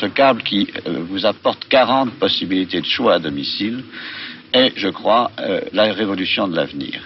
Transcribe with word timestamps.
Ce 0.00 0.06
câble 0.06 0.42
qui 0.42 0.68
euh, 0.86 1.00
vous 1.08 1.26
apporte 1.26 1.66
40 1.68 2.12
possibilités 2.14 2.80
de 2.80 2.86
choix 2.86 3.14
à 3.14 3.18
domicile 3.18 3.82
est, 4.52 4.72
je 4.76 4.88
crois, 4.88 5.32
euh, 5.40 5.60
la 5.72 5.92
révolution 5.92 6.46
de 6.46 6.54
l'avenir. 6.54 7.00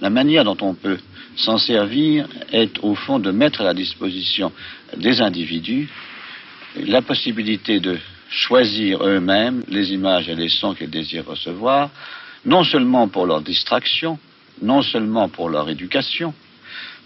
La 0.00 0.10
manière 0.10 0.44
dont 0.44 0.56
on 0.60 0.74
peut 0.74 0.98
s'en 1.36 1.58
servir 1.58 2.28
est 2.52 2.78
au 2.82 2.94
fond 2.94 3.18
de 3.18 3.32
mettre 3.32 3.62
à 3.62 3.64
la 3.64 3.74
disposition 3.74 4.52
des 4.96 5.20
individus 5.20 5.88
la 6.76 7.02
possibilité 7.02 7.80
de 7.80 7.98
choisir 8.28 9.02
eux-mêmes 9.02 9.64
les 9.68 9.92
images 9.92 10.28
et 10.28 10.36
les 10.36 10.48
sons 10.48 10.74
qu'ils 10.74 10.90
désirent 10.90 11.26
recevoir, 11.26 11.90
non 12.44 12.62
seulement 12.62 13.08
pour 13.08 13.26
leur 13.26 13.40
distraction, 13.40 14.18
non 14.62 14.82
seulement 14.82 15.28
pour 15.28 15.48
leur 15.48 15.68
éducation, 15.68 16.32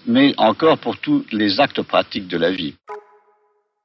mais 0.07 0.35
encore 0.37 0.77
pour 0.77 0.99
tous 0.99 1.25
les 1.33 1.61
actes 1.61 1.81
pratiques 1.81 2.29
de 2.29 2.37
la 2.37 2.51
vie. 2.51 2.75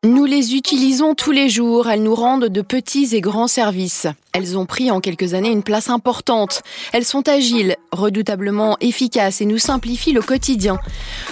Nous 0.05 0.23
les 0.23 0.55
utilisons 0.55 1.13
tous 1.13 1.31
les 1.31 1.49
jours, 1.49 1.89
elles 1.89 2.03
nous 2.03 2.15
rendent 2.15 2.45
de 2.45 2.61
petits 2.61 3.13
et 3.17 3.19
grands 3.19 3.49
services. 3.49 4.07
Elles 4.31 4.57
ont 4.57 4.65
pris 4.65 4.91
en 4.91 5.01
quelques 5.01 5.33
années 5.33 5.49
une 5.49 5.63
place 5.63 5.89
importante. 5.89 6.61
Elles 6.93 7.03
sont 7.03 7.27
agiles, 7.27 7.75
redoutablement 7.91 8.77
efficaces 8.79 9.41
et 9.41 9.45
nous 9.45 9.57
simplifient 9.57 10.13
le 10.13 10.21
quotidien. 10.21 10.79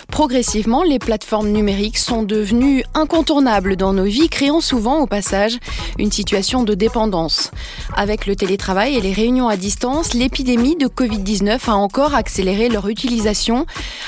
Progressivement, 0.10 0.84
les 0.84 1.00
plateformes 1.00 1.50
numériques 1.50 2.00
sont 2.00 2.24
devenues 2.24 2.84
incontournables 2.94 3.78
dans 3.78 3.94
nos 3.94 4.04
vies, 4.04 4.28
créant 4.28 4.60
souvent 4.60 5.00
au 5.00 5.06
passage 5.06 5.60
une 5.98 6.12
situation 6.12 6.64
de 6.64 6.74
dépendance. 6.74 7.52
Avec 7.96 8.26
le 8.26 8.36
télétravail 8.36 8.96
et 8.96 9.02
les 9.02 9.14
réunions 9.14 9.48
à 9.48 9.56
distance, 9.56 10.14
l'épidémie 10.14 10.76
de 10.76 10.88
Covid-19 10.88 11.70
a 11.70 11.76
encore 11.76 12.16
accéléré 12.16 12.68
leur 12.68 12.90
utilisation. 12.90 13.66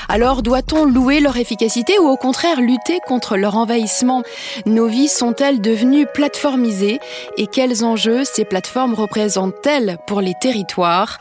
Alors 0.08 0.42
doit-on 0.42 0.84
louer 0.84 1.20
leur 1.20 1.36
efficacité 1.38 1.98
ou 1.98 2.08
au 2.08 2.16
contraire 2.16 2.60
lutter 2.60 2.98
contre 3.06 3.36
leur 3.36 3.56
envahissement? 3.56 4.22
Nos 4.66 4.86
vies 4.86 5.08
sont-elles 5.08 5.60
devenues 5.60 6.06
plateformisées 6.06 7.00
et 7.36 7.46
quels 7.46 7.84
enjeux 7.84 8.24
ces 8.24 8.44
plateformes 8.44 8.94
représente-t-elle 8.94 9.98
pour 10.06 10.20
les 10.20 10.34
territoires? 10.40 11.18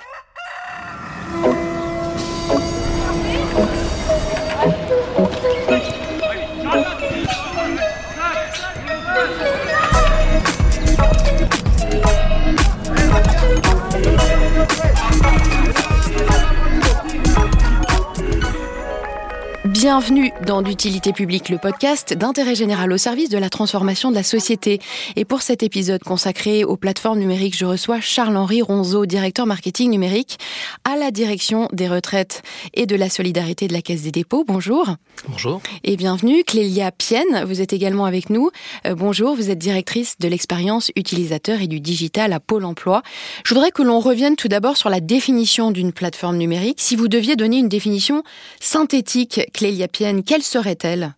Bienvenue 19.91 20.31
dans 20.45 20.61
d'utilité 20.61 21.13
publique, 21.13 21.49
le 21.49 21.57
podcast 21.57 22.13
d'intérêt 22.13 22.53
général 22.53 22.93
au 22.93 22.97
service 22.97 23.29
de 23.29 23.39
la 23.39 23.49
transformation 23.49 24.11
de 24.11 24.15
la 24.15 24.21
société. 24.21 24.79
Et 25.15 25.25
pour 25.25 25.41
cet 25.41 25.63
épisode 25.63 26.03
consacré 26.03 26.63
aux 26.63 26.77
plateformes 26.77 27.17
numériques, 27.17 27.57
je 27.57 27.65
reçois 27.65 27.99
Charles-Henri 27.99 28.61
Ronzeau, 28.61 29.07
directeur 29.07 29.47
marketing 29.47 29.89
numérique 29.89 30.37
à 30.83 30.95
la 30.95 31.09
direction 31.09 31.69
des 31.73 31.87
retraites 31.87 32.43
et 32.75 32.85
de 32.85 32.95
la 32.95 33.09
solidarité 33.09 33.67
de 33.67 33.73
la 33.73 33.81
Caisse 33.81 34.03
des 34.03 34.11
dépôts. 34.11 34.43
Bonjour. 34.47 34.85
Bonjour. 35.27 35.59
Et 35.83 35.97
bienvenue. 35.97 36.43
Clélia 36.43 36.91
Pienne, 36.91 37.43
vous 37.47 37.59
êtes 37.59 37.73
également 37.73 38.05
avec 38.05 38.29
nous. 38.29 38.51
Euh, 38.85 38.93
bonjour, 38.93 39.33
vous 39.33 39.49
êtes 39.49 39.57
directrice 39.57 40.19
de 40.19 40.27
l'expérience 40.27 40.91
utilisateur 40.95 41.61
et 41.61 41.67
du 41.67 41.79
digital 41.79 42.31
à 42.33 42.39
Pôle 42.39 42.65
emploi. 42.65 43.01
Je 43.43 43.55
voudrais 43.55 43.71
que 43.71 43.81
l'on 43.81 43.99
revienne 43.99 44.35
tout 44.35 44.49
d'abord 44.49 44.77
sur 44.77 44.91
la 44.91 44.99
définition 44.99 45.71
d'une 45.71 45.93
plateforme 45.93 46.37
numérique. 46.37 46.77
Si 46.79 46.95
vous 46.95 47.07
deviez 47.07 47.35
donner 47.35 47.57
une 47.57 47.69
définition 47.69 48.21
synthétique, 48.59 49.41
Clélia, 49.51 49.78
Pienne, 49.87 50.23
quelle 50.23 50.43
serait-elle? 50.43 51.13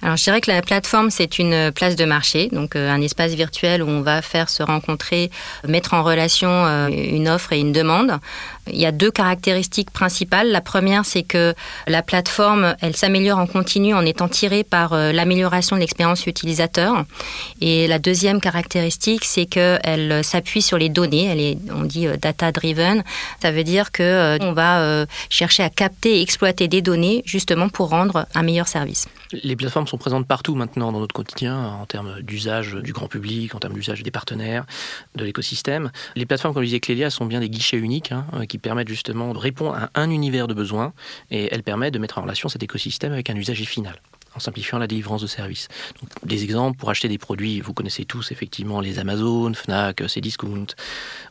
Alors 0.00 0.16
je 0.16 0.22
dirais 0.22 0.40
que 0.40 0.50
la 0.50 0.62
plateforme 0.62 1.10
c'est 1.10 1.40
une 1.40 1.72
place 1.72 1.96
de 1.96 2.04
marché, 2.04 2.48
donc 2.52 2.76
euh, 2.76 2.88
un 2.88 3.00
espace 3.00 3.32
virtuel 3.32 3.82
où 3.82 3.88
on 3.88 4.00
va 4.00 4.22
faire 4.22 4.48
se 4.48 4.62
rencontrer, 4.62 5.30
mettre 5.66 5.94
en 5.94 6.04
relation 6.04 6.48
euh, 6.50 6.88
une 6.88 7.28
offre 7.28 7.52
et 7.52 7.58
une 7.58 7.72
demande. 7.72 8.18
Il 8.70 8.78
y 8.78 8.86
a 8.86 8.92
deux 8.92 9.10
caractéristiques 9.10 9.90
principales. 9.90 10.50
La 10.50 10.60
première 10.60 11.04
c'est 11.04 11.24
que 11.24 11.52
la 11.88 12.02
plateforme 12.02 12.76
elle 12.80 12.94
s'améliore 12.94 13.38
en 13.38 13.46
continu 13.46 13.92
en 13.92 14.06
étant 14.06 14.28
tirée 14.28 14.62
par 14.62 14.92
euh, 14.92 15.10
l'amélioration 15.10 15.74
de 15.74 15.80
l'expérience 15.80 16.26
utilisateur. 16.28 17.04
Et 17.60 17.88
la 17.88 17.98
deuxième 17.98 18.40
caractéristique 18.40 19.24
c'est 19.24 19.46
qu'elle 19.46 20.22
s'appuie 20.22 20.62
sur 20.62 20.78
les 20.78 20.90
données. 20.90 21.24
Elle 21.24 21.40
est 21.40 21.58
on 21.74 21.82
dit 21.82 22.06
data 22.22 22.52
driven. 22.52 23.02
Ça 23.42 23.50
veut 23.50 23.64
dire 23.64 23.90
que 23.90 24.38
on 24.42 24.52
va 24.52 25.06
chercher 25.28 25.64
à 25.64 25.70
capter 25.70 26.18
et 26.18 26.22
exploiter 26.22 26.68
des 26.68 26.82
données 26.82 27.22
justement 27.26 27.68
pour 27.68 27.88
rendre 27.88 28.26
un 28.34 28.42
meilleur 28.42 28.68
service. 28.68 29.08
Sont 29.88 29.98
présentes 29.98 30.26
partout 30.26 30.54
maintenant 30.54 30.92
dans 30.92 31.00
notre 31.00 31.14
quotidien 31.14 31.58
en 31.58 31.86
termes 31.86 32.20
d'usage 32.22 32.74
du 32.74 32.92
grand 32.92 33.08
public, 33.08 33.54
en 33.54 33.58
termes 33.58 33.74
d'usage 33.74 34.02
des 34.02 34.10
partenaires, 34.10 34.66
de 35.14 35.24
l'écosystème. 35.24 35.90
Les 36.14 36.26
plateformes, 36.26 36.54
comme 36.54 36.62
le 36.62 36.66
disait 36.66 36.80
Clélia, 36.80 37.10
sont 37.10 37.26
bien 37.26 37.40
des 37.40 37.50
guichets 37.50 37.78
uniques 37.78 38.12
hein, 38.12 38.46
qui 38.46 38.58
permettent 38.58 38.88
justement 38.88 39.32
de 39.32 39.38
répondre 39.38 39.74
à 39.74 39.90
un 39.94 40.10
univers 40.10 40.46
de 40.46 40.54
besoins 40.54 40.92
et 41.30 41.48
elles 41.52 41.62
permettent 41.62 41.94
de 41.94 41.98
mettre 41.98 42.18
en 42.18 42.22
relation 42.22 42.48
cet 42.48 42.62
écosystème 42.62 43.12
avec 43.12 43.30
un 43.30 43.36
usager 43.36 43.64
final 43.64 44.00
en 44.36 44.40
simplifiant 44.40 44.78
la 44.78 44.86
délivrance 44.86 45.22
de 45.22 45.26
services. 45.26 45.68
des 46.22 46.44
exemples 46.44 46.78
pour 46.78 46.90
acheter 46.90 47.08
des 47.08 47.18
produits, 47.18 47.60
vous 47.60 47.72
connaissez 47.72 48.04
tous 48.04 48.30
effectivement 48.30 48.80
les 48.80 48.98
Amazon, 48.98 49.52
Fnac, 49.54 50.02
Cdiscount. 50.06 50.66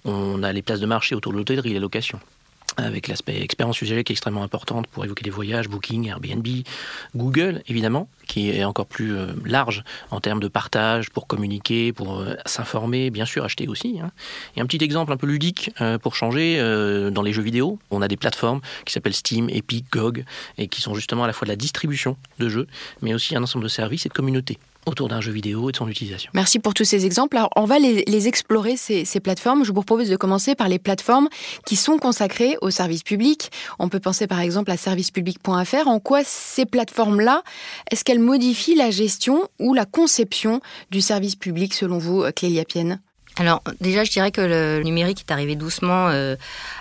On 0.04 0.42
a 0.42 0.52
les 0.52 0.64
places 0.64 0.80
de 0.80 0.88
marché 0.88 1.14
autour 1.14 1.32
de 1.32 1.38
l'hôtellerie, 1.38 1.74
les 1.74 1.80
locations 1.80 2.20
avec 2.78 3.08
l'aspect 3.08 3.42
expérience 3.42 3.82
usager 3.82 4.04
qui 4.04 4.14
est 4.14 4.16
extrêmement 4.16 4.44
importante 4.44 4.88
pour 4.88 5.04
évoquer 5.04 5.24
des 5.24 5.30
voyages, 5.30 5.68
Booking, 5.68 6.08
Airbnb, 6.08 6.48
Google 7.16 7.62
évidemment, 7.68 8.08
qui 8.28 8.52
est 8.52 8.64
encore 8.64 8.86
plus 8.86 9.16
euh, 9.16 9.28
large 9.46 9.84
en 10.12 10.20
termes 10.20 10.40
de 10.40 10.48
partage, 10.48 11.10
pour 11.10 11.28
communiquer, 11.28 11.94
pour 11.94 12.20
euh, 12.20 12.36
s'informer, 12.46 13.10
bien 13.10 13.26
sûr 13.26 13.44
acheter 13.44 13.68
aussi. 13.68 14.00
Hein. 14.02 14.12
Et 14.56 14.62
un 14.62 14.66
petit 14.66 14.84
exemple 14.84 15.12
un 15.12 15.18
peu 15.18 15.28
ludique 15.28 15.72
euh, 15.82 15.98
pour 15.98 16.16
changer, 16.16 16.38
dans 17.12 17.22
les 17.22 17.34
jeux 17.34 17.42
vidéo, 17.42 17.80
on 17.92 18.02
a 18.02 18.08
des 18.08 18.18
plateformes 18.18 18.62
qui 18.86 18.94
s'appellent 18.94 19.14
Steam, 19.14 19.50
Epic, 19.50 19.86
GOG, 19.92 20.24
et 20.58 20.68
qui 20.68 20.82
sont 20.82 20.94
justement 20.94 21.24
à 21.24 21.28
la 21.28 21.34
fois 21.34 21.46
de 21.46 21.52
la 21.52 21.56
distribution 21.56 22.18
de 22.40 22.50
jeux, 22.50 22.68
mais 23.02 23.14
aussi 23.14 23.36
un 23.36 23.44
ensemble 23.44 23.64
de 23.64 23.70
services 23.70 24.06
et 24.06 24.10
de 24.10 24.14
communautés 24.14 24.58
autour 24.88 25.08
d'un 25.08 25.22
jeu 25.22 25.32
vidéo 25.32 25.70
et 25.70 25.72
de 25.72 25.78
son 25.78 25.88
utilisation. 25.88 26.32
Merci 26.34 26.60
pour 26.60 26.74
tous 26.74 26.86
ces 26.86 27.06
exemples. 27.06 27.38
Alors, 27.38 27.50
on 27.56 27.66
va 27.66 27.80
les, 27.80 28.28
explorer, 28.28 28.78
ces, 28.78 29.06
plateformes. 29.20 29.64
Je 29.64 29.72
vous 29.72 29.84
propose 29.84 30.10
de 30.10 30.16
commencer 30.16 30.56
par 30.56 30.70
les 30.70 30.80
plateformes 30.80 31.28
qui 31.66 31.76
sont 31.76 31.98
consacrées 31.98 32.58
au 32.62 32.70
service 32.70 33.04
public. 33.04 33.52
On 33.80 33.90
peut 33.90 34.00
penser 34.00 34.28
par 34.28 34.40
exemple 34.40 34.72
à 34.72 34.78
servicepublic.fr. 34.78 35.88
En 35.88 36.00
quoi 36.00 36.22
ces 36.24 36.66
plateformes-là, 36.66 37.44
est-ce 37.92 38.04
qu'elles 38.04 38.20
modifient 38.20 38.76
la 38.76 38.92
gestion 38.92 39.48
ou 39.60 39.74
la 39.74 39.86
conception 39.86 40.62
du 40.92 41.02
service 41.02 41.36
public 41.36 41.74
selon 41.74 41.98
vous, 41.98 42.24
Clélia 42.36 42.66
Pienne? 42.66 43.00
Alors 43.40 43.62
déjà, 43.82 44.04
je 44.04 44.12
dirais 44.12 44.32
que 44.32 44.42
le 44.42 44.84
numérique 44.84 45.24
est 45.28 45.32
arrivé 45.32 45.56
doucement 45.56 46.10
euh, 46.10 46.36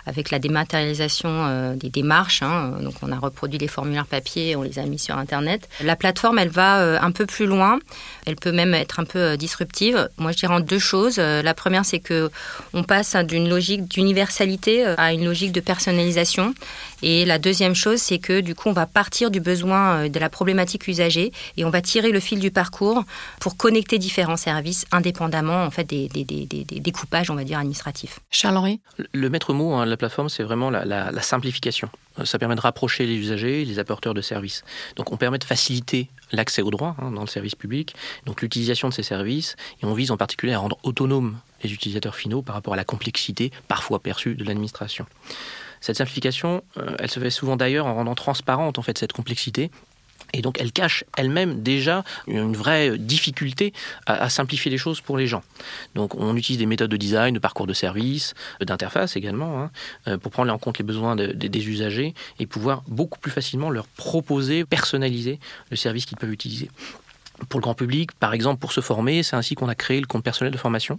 avec 0.07 0.31
la 0.31 0.39
dématérialisation 0.39 1.29
euh, 1.31 1.75
des 1.75 1.91
démarches. 1.91 2.43
Hein. 2.43 2.75
Donc 2.81 2.95
on 3.03 3.13
a 3.13 3.19
reproduit 3.19 3.59
les 3.59 3.69
formulaires 3.69 4.07
papier, 4.07 4.57
on 4.57 4.63
les 4.63 4.79
a 4.79 4.83
mis 4.85 4.99
sur 4.99 5.19
Internet. 5.19 5.69
La 5.83 5.97
plateforme, 5.97 6.39
elle 6.39 6.49
va 6.49 6.81
euh, 6.81 6.99
un 7.01 7.11
peu 7.11 7.27
plus 7.27 7.47
loin. 7.47 7.79
Elle 8.25 8.37
peut 8.37 8.53
même 8.53 8.75
être 8.75 9.01
un 9.01 9.05
peu 9.05 9.37
disruptive. 9.37 10.09
Moi, 10.19 10.33
je 10.33 10.39
dirais 10.39 10.55
en 10.55 10.61
deux 10.61 10.79
choses. 10.79 11.19
La 11.19 11.55
première, 11.55 11.85
c'est 11.85 12.01
que 12.01 12.31
on 12.73 12.83
passe 12.83 13.15
d'une 13.17 13.49
logique 13.49 13.87
d'universalité 13.89 14.85
à 14.85 15.13
une 15.13 15.25
logique 15.25 15.53
de 15.53 15.61
personnalisation. 15.61 16.55
Et 17.03 17.25
la 17.25 17.39
deuxième 17.39 17.75
chose, 17.75 18.01
c'est 18.01 18.19
que 18.19 18.41
du 18.41 18.55
coup, 18.55 18.69
on 18.69 18.73
va 18.73 18.87
partir 18.87 19.31
du 19.31 19.41
besoin 19.41 20.09
de 20.09 20.19
la 20.19 20.29
problématique 20.29 20.89
usagée 20.89 21.33
et 21.57 21.65
on 21.65 21.71
va 21.71 21.83
tirer 21.83 22.11
le 22.11 22.21
fil 22.21 22.41
du 22.41 22.51
parcours 22.51 23.05
pour 23.41 23.57
connecter 23.57 23.99
différents 23.99 24.37
services 24.37 24.87
indépendamment 24.91 25.65
en 25.65 25.71
fait 25.71 25.85
des, 25.85 26.09
des, 26.09 26.25
des 26.25 26.46
des, 26.47 26.65
découpages, 26.65 27.31
on 27.31 27.35
va 27.35 27.45
dire, 27.45 27.59
administratifs. 27.59 28.21
Charles-Henri 28.31 28.81
Le 29.13 29.31
maître 29.31 29.53
mot 29.53 29.75
hein, 29.75 29.85
de 29.85 29.91
la 29.91 29.97
plateforme, 29.97 30.29
c'est 30.29 30.43
vraiment 30.43 30.71
la, 30.71 31.23
simplification. 31.23 31.89
Euh, 32.19 32.25
ça 32.25 32.39
permet 32.39 32.55
de 32.55 32.61
rapprocher 32.61 33.07
les 33.07 33.17
usagers, 33.17 33.65
les 33.65 33.79
apporteurs 33.79 34.15
de 34.15 34.21
services. 34.21 34.65
Donc 34.97 35.13
on 35.13 35.17
permet 35.17 35.39
de 35.39 35.45
faciliter 35.45 36.09
l'accès 36.33 36.63
aux 36.63 36.71
droits 36.71 36.97
hein, 37.01 37.11
dans 37.11 37.23
le 37.23 37.27
service 37.27 37.55
public, 37.55 37.95
donc 38.25 38.43
l'utilisation 38.43 38.89
de 38.89 38.95
ces 38.95 39.03
services, 39.03 39.57
et 39.83 39.87
on 39.87 39.95
vise 39.95 40.11
en 40.11 40.17
particulier 40.17 40.53
à 40.53 40.59
rendre 40.59 40.79
autonomes 40.83 41.39
les 41.63 41.73
utilisateurs 41.73 42.15
finaux 42.15 42.43
par 42.43 42.55
rapport 42.55 42.75
à 42.75 42.77
la 42.77 42.85
complexité 42.85 43.51
parfois 43.69 44.01
perçue 44.01 44.35
de 44.35 44.45
l'administration. 44.45 45.07
Cette 45.81 45.97
simplification, 45.97 46.63
euh, 46.79 46.97
elle 46.99 47.11
se 47.11 47.21
fait 47.21 47.31
souvent 47.31 47.57
d'ailleurs 47.57 47.87
en 47.87 47.95
rendant 47.95 48.15
transparente 48.15 48.79
en 48.79 48.83
fait 48.83 48.99
cette 48.99 49.13
complexité 49.13 49.71
et 50.33 50.43
donc 50.43 50.61
elle 50.61 50.73
cache 50.73 51.05
elle-même 51.17 51.63
déjà 51.63 52.05
une 52.27 52.55
vraie 52.55 52.99
difficulté 52.99 53.73
à, 54.07 54.29
simplifier 54.29 54.71
les 54.71 54.79
choses 54.79 55.01
pour 55.01 55.17
les 55.17 55.27
gens. 55.27 55.43
Donc 55.95 56.15
on 56.15 56.37
utilise 56.37 56.59
des 56.59 56.67
méthodes 56.67 56.91
de 56.91 56.97
design, 56.97 57.35
de 57.35 57.39
parcours 57.39 57.67
de 57.67 57.73
service, 57.73 58.35
d'interface 58.61 59.17
également, 59.17 59.63
hein, 59.63 59.71
euh, 60.09 60.19
pour 60.19 60.33
prendre 60.33 60.53
en 60.53 60.59
compte 60.59 60.79
les 60.79 60.85
besoins 60.85 61.17
des 61.17 61.69
usagers 61.69 62.15
et 62.39 62.47
pouvoir 62.47 62.83
beaucoup 62.89 63.19
plus 63.19 63.31
facilement 63.31 63.71
leur 63.71 63.87
proposer, 63.87 64.65
personnaliser 64.65 65.39
le 65.71 65.77
service 65.77 66.07
qu'ils 66.07 66.19
peuvent 66.19 66.33
utiliser 66.33 66.71
pour 67.49 67.61
le 67.61 67.63
grand 67.63 67.75
public, 67.75 68.13
par 68.13 68.35
exemple, 68.35 68.61
pour 68.61 68.73
se 68.73 68.81
former, 68.81 69.23
c'est 69.23 69.37
ainsi 69.37 69.55
qu'on 69.55 69.69
a 69.69 69.75
créé 69.75 70.01
le 70.01 70.07
compte 70.07 70.25
personnel 70.25 70.53
de 70.53 70.59
formation. 70.59 70.99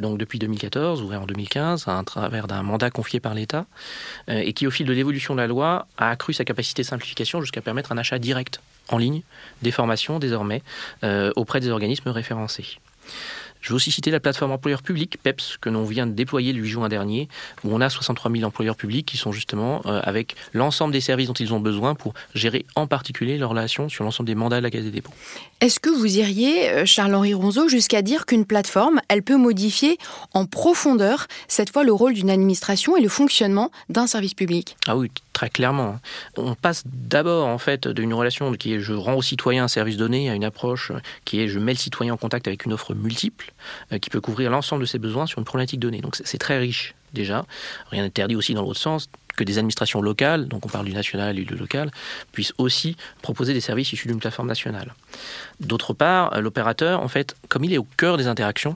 Donc 0.00 0.18
depuis 0.18 0.38
2014, 0.38 1.02
ouvert 1.02 1.22
en 1.22 1.26
2015, 1.26 1.88
à 1.88 2.02
travers 2.04 2.46
d'un 2.46 2.62
mandat 2.62 2.90
confié 2.90 3.20
par 3.20 3.34
l'État, 3.34 3.66
euh, 4.28 4.42
et 4.44 4.52
qui, 4.52 4.66
au 4.66 4.70
fil 4.70 4.86
de 4.86 4.92
l'évolution 4.92 5.34
de 5.34 5.40
la 5.40 5.46
loi, 5.46 5.86
a 5.96 6.10
accru 6.10 6.32
sa 6.32 6.44
capacité 6.44 6.82
de 6.82 6.86
simplification 6.86 7.40
jusqu'à 7.40 7.60
permettre 7.60 7.92
un 7.92 7.98
achat 7.98 8.18
direct 8.18 8.60
en 8.90 8.98
ligne 8.98 9.22
des 9.62 9.70
formations 9.70 10.18
désormais 10.18 10.62
euh, 11.04 11.32
auprès 11.36 11.60
des 11.60 11.70
organismes 11.70 12.10
référencés. 12.10 12.78
Je 13.60 13.70
veux 13.70 13.76
aussi 13.76 13.90
citer 13.90 14.10
la 14.10 14.20
plateforme 14.20 14.52
employeur 14.52 14.82
public, 14.82 15.18
PEPS, 15.22 15.58
que 15.60 15.68
l'on 15.68 15.84
vient 15.84 16.06
de 16.06 16.12
déployer 16.12 16.52
le 16.52 16.60
8 16.60 16.68
juin 16.68 16.88
dernier, 16.88 17.28
où 17.64 17.74
on 17.74 17.80
a 17.80 17.90
63 17.90 18.30
000 18.30 18.44
employeurs 18.44 18.76
publics 18.76 19.06
qui 19.06 19.16
sont 19.16 19.32
justement 19.32 19.82
euh, 19.86 20.00
avec 20.04 20.36
l'ensemble 20.52 20.92
des 20.92 21.00
services 21.00 21.28
dont 21.28 21.34
ils 21.34 21.52
ont 21.52 21.60
besoin 21.60 21.94
pour 21.94 22.14
gérer 22.34 22.64
en 22.76 22.86
particulier 22.86 23.38
leurs 23.38 23.50
relations 23.50 23.88
sur 23.88 24.04
l'ensemble 24.04 24.26
des 24.26 24.34
mandats 24.34 24.58
de 24.58 24.62
la 24.62 24.70
Caisse 24.70 24.84
des 24.84 24.90
dépôts. 24.90 25.12
Est-ce 25.60 25.80
que 25.80 25.90
vous 25.90 26.18
iriez, 26.18 26.70
euh, 26.70 26.86
Charles-Henri 26.86 27.34
Ronzeau, 27.34 27.68
jusqu'à 27.68 28.02
dire 28.02 28.26
qu'une 28.26 28.44
plateforme, 28.44 29.00
elle 29.08 29.22
peut 29.22 29.36
modifier 29.36 29.98
en 30.32 30.46
profondeur, 30.46 31.26
cette 31.48 31.72
fois, 31.72 31.84
le 31.84 31.92
rôle 31.92 32.14
d'une 32.14 32.30
administration 32.30 32.96
et 32.96 33.00
le 33.00 33.08
fonctionnement 33.08 33.70
d'un 33.88 34.06
service 34.06 34.34
public? 34.34 34.76
Ah 34.86 34.96
oui, 34.96 35.10
très 35.38 35.50
clairement. 35.50 36.00
On 36.36 36.56
passe 36.56 36.82
d'abord 36.84 37.46
en 37.46 37.58
fait 37.58 37.86
d'une 37.86 38.12
relation 38.12 38.52
qui 38.54 38.74
est 38.74 38.80
je 38.80 38.92
rends 38.92 39.14
au 39.14 39.22
citoyen 39.22 39.62
un 39.62 39.68
service 39.68 39.96
donné 39.96 40.28
à 40.28 40.34
une 40.34 40.42
approche 40.42 40.90
qui 41.24 41.40
est 41.40 41.46
je 41.46 41.60
mets 41.60 41.74
le 41.74 41.78
citoyen 41.78 42.14
en 42.14 42.16
contact 42.16 42.48
avec 42.48 42.64
une 42.64 42.72
offre 42.72 42.92
multiple 42.92 43.52
euh, 43.92 43.98
qui 43.98 44.10
peut 44.10 44.20
couvrir 44.20 44.50
l'ensemble 44.50 44.80
de 44.80 44.86
ses 44.86 44.98
besoins 44.98 45.26
sur 45.26 45.38
une 45.38 45.44
problématique 45.44 45.78
donnée. 45.78 46.00
Donc 46.00 46.16
c'est 46.16 46.38
très 46.38 46.58
riche 46.58 46.96
déjà. 47.12 47.44
Rien 47.92 48.02
n'interdit 48.02 48.34
aussi 48.34 48.52
dans 48.52 48.62
l'autre 48.62 48.80
sens 48.80 49.08
que 49.36 49.44
des 49.44 49.58
administrations 49.58 50.02
locales, 50.02 50.48
donc 50.48 50.66
on 50.66 50.68
parle 50.68 50.86
du 50.86 50.92
national 50.92 51.38
et 51.38 51.44
du 51.44 51.54
local, 51.54 51.92
puissent 52.32 52.54
aussi 52.58 52.96
proposer 53.22 53.54
des 53.54 53.60
services 53.60 53.92
issus 53.92 54.08
d'une 54.08 54.18
plateforme 54.18 54.48
nationale. 54.48 54.92
D'autre 55.60 55.94
part, 55.94 56.34
euh, 56.34 56.40
l'opérateur, 56.40 57.00
en 57.00 57.06
fait, 57.06 57.36
comme 57.48 57.62
il 57.62 57.72
est 57.72 57.78
au 57.78 57.86
cœur 57.96 58.16
des 58.16 58.26
interactions, 58.26 58.74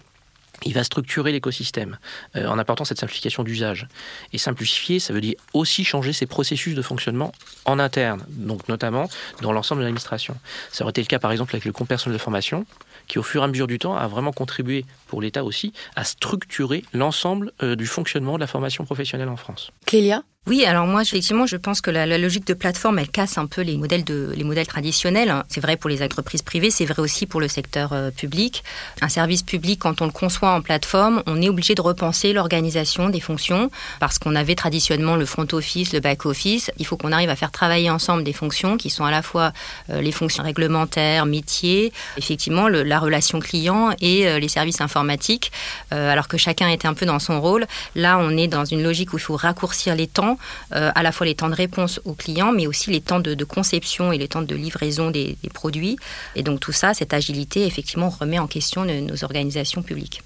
il 0.64 0.74
va 0.74 0.84
structurer 0.84 1.32
l'écosystème 1.32 1.98
euh, 2.36 2.46
en 2.46 2.58
apportant 2.58 2.84
cette 2.84 2.98
simplification 2.98 3.42
d'usage. 3.42 3.88
Et 4.32 4.38
simplifier, 4.38 4.98
ça 4.98 5.12
veut 5.12 5.20
dire 5.20 5.34
aussi 5.52 5.84
changer 5.84 6.12
ses 6.12 6.26
processus 6.26 6.74
de 6.74 6.82
fonctionnement 6.82 7.32
en 7.64 7.78
interne, 7.78 8.24
donc 8.28 8.68
notamment 8.68 9.08
dans 9.40 9.52
l'ensemble 9.52 9.80
de 9.80 9.84
l'administration. 9.84 10.36
Ça 10.70 10.84
aurait 10.84 10.90
été 10.90 11.00
le 11.00 11.06
cas 11.06 11.18
par 11.18 11.32
exemple 11.32 11.54
avec 11.54 11.64
le 11.64 11.72
compte 11.72 11.88
personnel 11.88 12.16
de 12.16 12.22
formation, 12.22 12.66
qui 13.06 13.18
au 13.18 13.22
fur 13.22 13.42
et 13.42 13.44
à 13.44 13.48
mesure 13.48 13.66
du 13.66 13.78
temps 13.78 13.96
a 13.96 14.06
vraiment 14.06 14.32
contribué 14.32 14.84
pour 15.06 15.20
l'État 15.20 15.44
aussi 15.44 15.72
à 15.96 16.04
structurer 16.04 16.84
l'ensemble 16.92 17.52
euh, 17.62 17.76
du 17.76 17.86
fonctionnement 17.86 18.34
de 18.34 18.40
la 18.40 18.46
formation 18.46 18.84
professionnelle 18.84 19.28
en 19.28 19.36
France. 19.36 19.70
Clélia? 19.86 20.22
Oui, 20.48 20.64
alors 20.64 20.88
moi, 20.88 21.02
effectivement, 21.02 21.46
je 21.46 21.56
pense 21.56 21.80
que 21.80 21.92
la, 21.92 22.18
logique 22.18 22.48
de 22.48 22.54
plateforme, 22.54 22.98
elle 22.98 23.08
casse 23.08 23.38
un 23.38 23.46
peu 23.46 23.60
les 23.60 23.76
modèles, 23.76 24.66
traditionnels. 24.66 25.32
C'est 25.48 25.60
vrai 25.60 25.76
pour 25.76 25.88
les 25.88 26.02
entreprises 26.02 26.42
privées, 26.42 26.72
c'est 26.72 26.84
vrai 26.84 27.00
aussi 27.00 27.26
pour 27.26 27.40
le 27.40 27.46
secteur 27.46 27.92
euh, 27.92 28.10
public. 28.10 28.64
Un 29.02 29.08
service 29.08 29.44
public, 29.44 29.78
quand 29.78 30.02
on 30.02 30.06
le 30.06 30.10
conçoit 30.10 30.50
en 30.50 30.60
plateforme, 30.60 31.22
on 31.26 31.40
est 31.40 31.48
obligé 31.48 31.76
de 31.76 31.80
repenser 31.80 32.32
l'organisation 32.32 33.08
des 33.08 33.20
fonctions 33.20 33.70
parce 34.00 34.18
qu'on 34.18 34.34
avait 34.34 34.56
traditionnellement 34.56 35.14
le 35.14 35.26
front 35.26 35.46
office, 35.52 35.92
le 35.92 36.00
back 36.00 36.26
office. 36.26 36.72
Il 36.76 36.86
faut 36.86 36.96
qu'on 36.96 37.12
arrive 37.12 37.30
à 37.30 37.36
faire 37.36 37.52
travailler 37.52 37.88
ensemble 37.88 38.24
des 38.24 38.32
fonctions 38.32 38.76
qui 38.76 38.90
sont 38.90 39.04
à 39.04 39.12
la 39.12 39.22
fois 39.22 39.52
euh, 39.90 40.00
les 40.00 40.10
fonctions 40.10 40.42
réglementaires, 40.42 41.24
métiers, 41.24 41.92
effectivement 42.16 42.66
la 42.66 42.98
relation 42.98 43.38
client 43.38 43.90
et 44.00 44.26
euh, 44.26 44.40
les 44.40 44.48
services 44.48 44.80
informatiques, 44.80 45.52
alors 45.92 46.26
que 46.26 46.36
chacun 46.36 46.68
était 46.68 46.88
un 46.88 46.94
peu 46.94 47.06
dans 47.06 47.20
son 47.20 47.40
rôle. 47.40 47.66
Là, 47.94 48.18
on 48.18 48.36
est 48.36 48.48
dans 48.48 48.64
une 48.64 48.82
logique 48.82 49.12
où 49.12 49.18
il 49.18 49.20
faut 49.20 49.36
raccourcir 49.36 49.94
les 49.94 50.08
temps 50.08 50.31
euh, 50.72 50.90
à 50.94 51.02
la 51.02 51.12
fois 51.12 51.26
les 51.26 51.34
temps 51.34 51.48
de 51.48 51.54
réponse 51.54 52.00
aux 52.04 52.14
clients, 52.14 52.52
mais 52.52 52.66
aussi 52.66 52.90
les 52.90 53.00
temps 53.00 53.20
de, 53.20 53.44
conception 53.44 54.12
et 54.12 54.18
les 54.18 54.28
temps 54.28 54.42
de 54.42 54.54
livraison 54.54 55.10
des, 55.10 55.36
produits. 55.52 55.96
Et 56.36 56.42
donc 56.42 56.60
tout 56.60 56.72
ça, 56.72 56.94
cette 56.94 57.12
agilité, 57.12 57.66
effectivement, 57.66 58.08
remet 58.08 58.38
en 58.38 58.46
question 58.46 58.84
nos 58.84 59.24
organisations 59.24 59.82
publiques. 59.82 60.22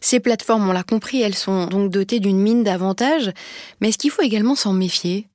Ces 0.00 0.20
plateformes, 0.20 0.68
on 0.68 0.72
l'a 0.72 0.82
compris, 0.82 1.22
elles 1.22 1.34
sont 1.34 1.66
donc 1.66 1.90
dotées 1.90 2.20
d'une 2.20 2.38
mine 2.38 2.62
d'avantages, 2.62 3.32
mais 3.80 3.88
est-ce 3.88 3.98
qu'il 3.98 4.10
faut 4.10 4.22
également 4.22 4.54
s'en 4.54 4.72
méfier? 4.72 5.26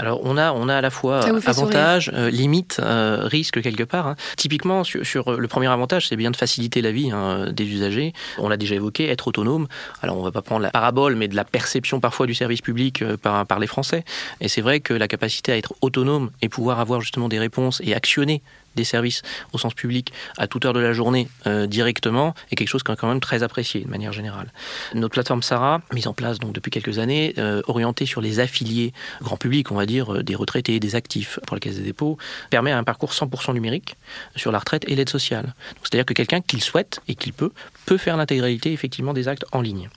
Alors 0.00 0.20
on 0.24 0.38
a, 0.38 0.52
on 0.52 0.70
a 0.70 0.76
à 0.76 0.80
la 0.80 0.88
fois 0.88 1.20
avantages, 1.46 2.10
euh, 2.14 2.30
limites, 2.30 2.80
euh, 2.82 3.20
risques 3.24 3.60
quelque 3.60 3.82
part. 3.82 4.06
Hein. 4.06 4.16
Typiquement, 4.38 4.82
sur, 4.82 5.38
le 5.38 5.46
premier 5.46 5.66
avantage, 5.66 6.08
c'est 6.08 6.16
bien 6.16 6.30
de 6.30 6.36
faciliter 6.36 6.80
la 6.80 6.90
vie 6.90 7.10
hein, 7.10 7.52
des 7.52 7.66
usagers. 7.66 8.14
On 8.38 8.48
l'a 8.48 8.56
déjà 8.56 8.76
évoqué, 8.76 9.10
être 9.10 9.28
autonome. 9.28 9.68
Alors 10.00 10.16
on 10.16 10.20
ne 10.20 10.24
va 10.24 10.32
pas 10.32 10.40
prendre 10.40 10.62
la 10.62 10.70
parabole, 10.70 11.16
mais 11.16 11.28
de 11.28 11.36
la 11.36 11.44
perception 11.44 12.00
parfois 12.00 12.26
du 12.26 12.32
service 12.32 12.62
public 12.62 13.04
par, 13.16 13.44
par 13.44 13.58
les 13.58 13.66
Français. 13.66 14.04
Et 14.40 14.48
c'est 14.48 14.62
vrai 14.62 14.80
que 14.80 14.94
la 14.94 15.06
capacité 15.06 15.52
à 15.52 15.58
être 15.58 15.74
autonome 15.82 16.30
et 16.40 16.48
pouvoir 16.48 16.80
avoir 16.80 17.02
justement 17.02 17.28
des 17.28 17.38
réponses 17.38 17.82
et 17.84 17.94
actionner 17.94 18.42
des 18.76 18.84
services 18.84 19.22
au 19.52 19.58
sens 19.58 19.74
public 19.74 20.12
à 20.38 20.46
toute 20.46 20.64
heure 20.64 20.72
de 20.72 20.80
la 20.80 20.92
journée 20.92 21.28
euh, 21.46 21.66
directement 21.66 22.34
est 22.50 22.56
quelque 22.56 22.68
chose 22.68 22.82
qui 22.82 22.92
est 22.92 22.96
quand 22.96 23.08
même 23.08 23.20
très 23.20 23.42
apprécié 23.42 23.82
de 23.82 23.88
manière 23.88 24.12
générale. 24.12 24.52
Notre 24.94 25.12
plateforme 25.12 25.42
Sarah, 25.42 25.80
mise 25.92 26.06
en 26.06 26.14
place 26.14 26.38
donc 26.38 26.52
depuis 26.52 26.70
quelques 26.70 26.98
années, 26.98 27.34
euh, 27.38 27.62
orientée 27.66 28.06
sur 28.06 28.20
les 28.20 28.40
affiliés 28.40 28.92
grand 29.22 29.36
public, 29.36 29.70
on 29.70 29.74
va 29.74 29.86
dire 29.86 30.14
euh, 30.14 30.22
des 30.22 30.34
retraités, 30.34 30.80
des 30.80 30.94
actifs 30.94 31.38
pour 31.46 31.56
la 31.56 31.60
Caisse 31.60 31.76
des 31.76 31.82
dépôts, 31.82 32.18
permet 32.50 32.72
un 32.72 32.84
parcours 32.84 33.12
100% 33.12 33.54
numérique 33.54 33.96
sur 34.36 34.52
la 34.52 34.58
retraite 34.58 34.84
et 34.88 34.94
l'aide 34.94 35.08
sociale. 35.08 35.54
C'est-à-dire 35.82 36.06
que 36.06 36.14
quelqu'un 36.14 36.40
qui 36.40 36.56
le 36.56 36.62
souhaite 36.62 37.00
et 37.08 37.14
qui 37.14 37.32
peut 37.32 37.52
peut 37.86 37.98
faire 37.98 38.16
l'intégralité 38.16 38.72
effectivement 38.72 39.12
des 39.12 39.28
actes 39.28 39.44
en 39.52 39.60
ligne 39.60 39.88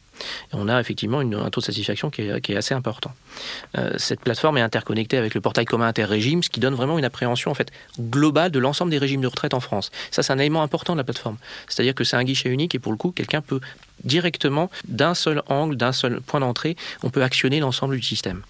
on 0.52 0.68
a 0.68 0.80
effectivement 0.80 1.20
un 1.20 1.50
taux 1.50 1.62
de 1.62 1.66
satisfaction 1.66 2.10
qui 2.10 2.22
est, 2.22 2.56
assez 2.56 2.74
important. 2.74 3.12
Euh, 3.78 3.94
cette 3.98 4.22
plateforme 4.22 4.58
est 4.58 4.62
interconnectée 4.62 5.18
avec 5.18 5.34
le 5.34 5.42
portail 5.42 5.66
commun 5.66 5.88
interrégime, 5.88 6.44
ce 6.44 6.50
qui 6.50 6.60
donne 6.60 6.76
vraiment 6.76 7.00
une 7.00 7.06
appréhension 7.06 7.52
en 7.52 7.54
fait 7.54 7.72
globale 8.00 8.52
de 8.52 8.60
l'ensemble 8.60 8.92
des 8.92 8.98
régimes 8.98 9.22
de 9.22 9.28
retraite 9.28 9.54
en 9.54 9.60
France. 9.60 9.92
Ça, 10.12 10.24
c'est 10.24 10.34
un 10.34 10.40
élément 10.40 10.62
important 10.62 10.94
de 10.94 11.00
la 11.00 11.04
plateforme. 11.04 11.38
C'est-à-dire 11.68 11.96
que 11.96 12.04
c'est 12.04 12.18
un 12.18 12.24
guichet 12.24 12.50
unique 12.50 12.76
et 12.76 12.80
pour 12.80 12.92
le 12.92 12.98
coup, 12.98 13.12
quelqu'un 13.12 13.42
peut 13.42 13.60
directement, 14.04 14.70
d'un 14.88 15.14
seul 15.14 15.42
angle, 15.48 15.78
d'un 15.78 15.94
seul 15.94 16.22
point 16.22 16.40
d'entrée, 16.40 16.76
on 17.04 17.10
peut 17.10 17.24
actionner 17.24 17.60
l'ensemble 17.60 17.96
du 17.96 18.04
système. 18.04 18.42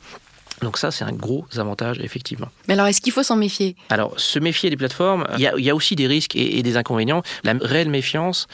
Donc 0.61 0.77
ça, 0.77 0.91
c'est 0.91 1.03
un 1.03 1.11
gros 1.11 1.45
avantage, 1.57 1.99
effectivement. 1.99 2.47
Mais 2.67 2.75
alors, 2.75 2.87
est-ce 2.87 3.01
qu'il 3.01 3.11
faut 3.11 3.23
s'en 3.23 3.35
méfier? 3.35 3.75
Alors, 3.89 4.13
se 4.19 4.39
méfier 4.39 4.69
des 4.69 4.77
plateformes, 4.77 5.25
il 5.37 5.41
y, 5.41 5.69
a, 5.69 5.75
aussi 5.75 5.95
des 5.95 6.07
risques 6.07 6.35
et, 6.35 6.61
des 6.63 6.77
inconvénients. 6.77 7.23
La 7.43 7.53
réelle 7.59 7.89
méfiance, 7.89 8.47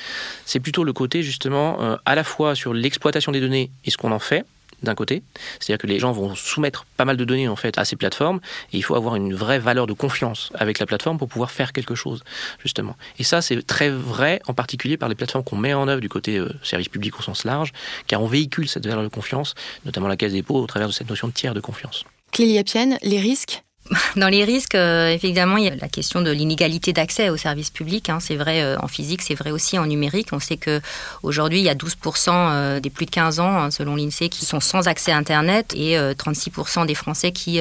c'est 0.45 0.59
plutôt 0.59 0.83
le 0.83 0.93
côté, 0.93 1.23
justement, 1.23 1.81
euh, 1.81 1.97
à 2.05 2.15
la 2.15 2.23
fois 2.23 2.55
sur 2.55 2.73
l'exploitation 2.73 3.31
des 3.31 3.41
données 3.41 3.71
et 3.85 3.91
ce 3.91 3.97
qu'on 3.97 4.11
en 4.11 4.19
fait, 4.19 4.45
d'un 4.83 4.95
côté, 4.95 5.23
c'est-à-dire 5.59 5.77
que 5.77 5.87
les 5.87 5.99
gens 5.99 6.11
vont 6.11 6.35
soumettre 6.35 6.85
pas 6.97 7.05
mal 7.05 7.17
de 7.17 7.25
données 7.25 7.47
en 7.47 7.55
fait 7.55 7.77
à 7.77 7.85
ces 7.85 7.95
plateformes 7.95 8.39
et 8.73 8.77
il 8.77 8.81
faut 8.83 8.95
avoir 8.95 9.15
une 9.15 9.33
vraie 9.33 9.59
valeur 9.59 9.87
de 9.87 9.93
confiance 9.93 10.51
avec 10.55 10.79
la 10.79 10.85
plateforme 10.85 11.17
pour 11.17 11.27
pouvoir 11.27 11.51
faire 11.51 11.73
quelque 11.73 11.95
chose 11.95 12.23
justement. 12.63 12.95
Et 13.17 13.23
ça 13.23 13.41
c'est 13.41 13.65
très 13.65 13.89
vrai 13.89 14.41
en 14.47 14.53
particulier 14.53 14.97
par 14.97 15.09
les 15.09 15.15
plateformes 15.15 15.43
qu'on 15.43 15.57
met 15.57 15.73
en 15.73 15.87
œuvre 15.87 16.01
du 16.01 16.09
côté 16.09 16.37
euh, 16.37 16.49
service 16.63 16.89
public 16.89 17.17
au 17.19 17.21
sens 17.21 17.43
large, 17.43 17.71
car 18.07 18.21
on 18.21 18.27
véhicule 18.27 18.67
cette 18.67 18.85
valeur 18.85 19.03
de 19.03 19.09
confiance, 19.09 19.55
notamment 19.85 20.07
la 20.07 20.17
Caisse 20.17 20.31
des 20.31 20.39
dépôts 20.39 20.61
au 20.61 20.67
travers 20.67 20.87
de 20.87 20.93
cette 20.93 21.09
notion 21.09 21.27
de 21.27 21.33
tiers 21.33 21.53
de 21.53 21.59
confiance. 21.59 22.05
Clélia 22.31 22.63
Pienne, 22.63 22.97
les 23.01 23.19
risques 23.19 23.63
Dans 24.15 24.27
les 24.27 24.43
risques, 24.43 24.75
euh, 24.75 25.09
évidemment, 25.09 25.57
il 25.57 25.65
y 25.65 25.67
a 25.67 25.75
la 25.75 25.87
question 25.87 26.21
de 26.21 26.31
l'inégalité 26.31 26.93
d'accès 26.93 27.29
aux 27.29 27.37
services 27.37 27.69
publics. 27.69 28.09
Hein. 28.09 28.19
C'est 28.19 28.35
vrai 28.35 28.61
euh, 28.61 28.77
en 28.81 28.87
physique, 28.87 29.21
c'est 29.21 29.35
vrai 29.35 29.51
aussi 29.51 29.79
en 29.79 29.85
numérique. 29.85 30.29
On 30.31 30.39
sait 30.39 30.57
que 30.57 30.81
aujourd'hui, 31.23 31.59
il 31.59 31.65
y 31.65 31.69
a 31.69 31.75
12% 31.75 32.29
euh, 32.29 32.79
des 32.79 32.89
plus 32.89 33.05
de 33.05 33.11
15 33.11 33.39
ans, 33.39 33.57
hein, 33.57 33.71
selon 33.71 33.95
l'INSEE, 33.95 34.29
qui 34.29 34.45
sont 34.45 34.59
sans 34.59 34.87
accès 34.87 35.11
à 35.11 35.17
Internet 35.17 35.73
et 35.75 35.95
36% 35.97 36.85
des 36.85 36.95
Français 36.95 37.31
qui 37.31 37.59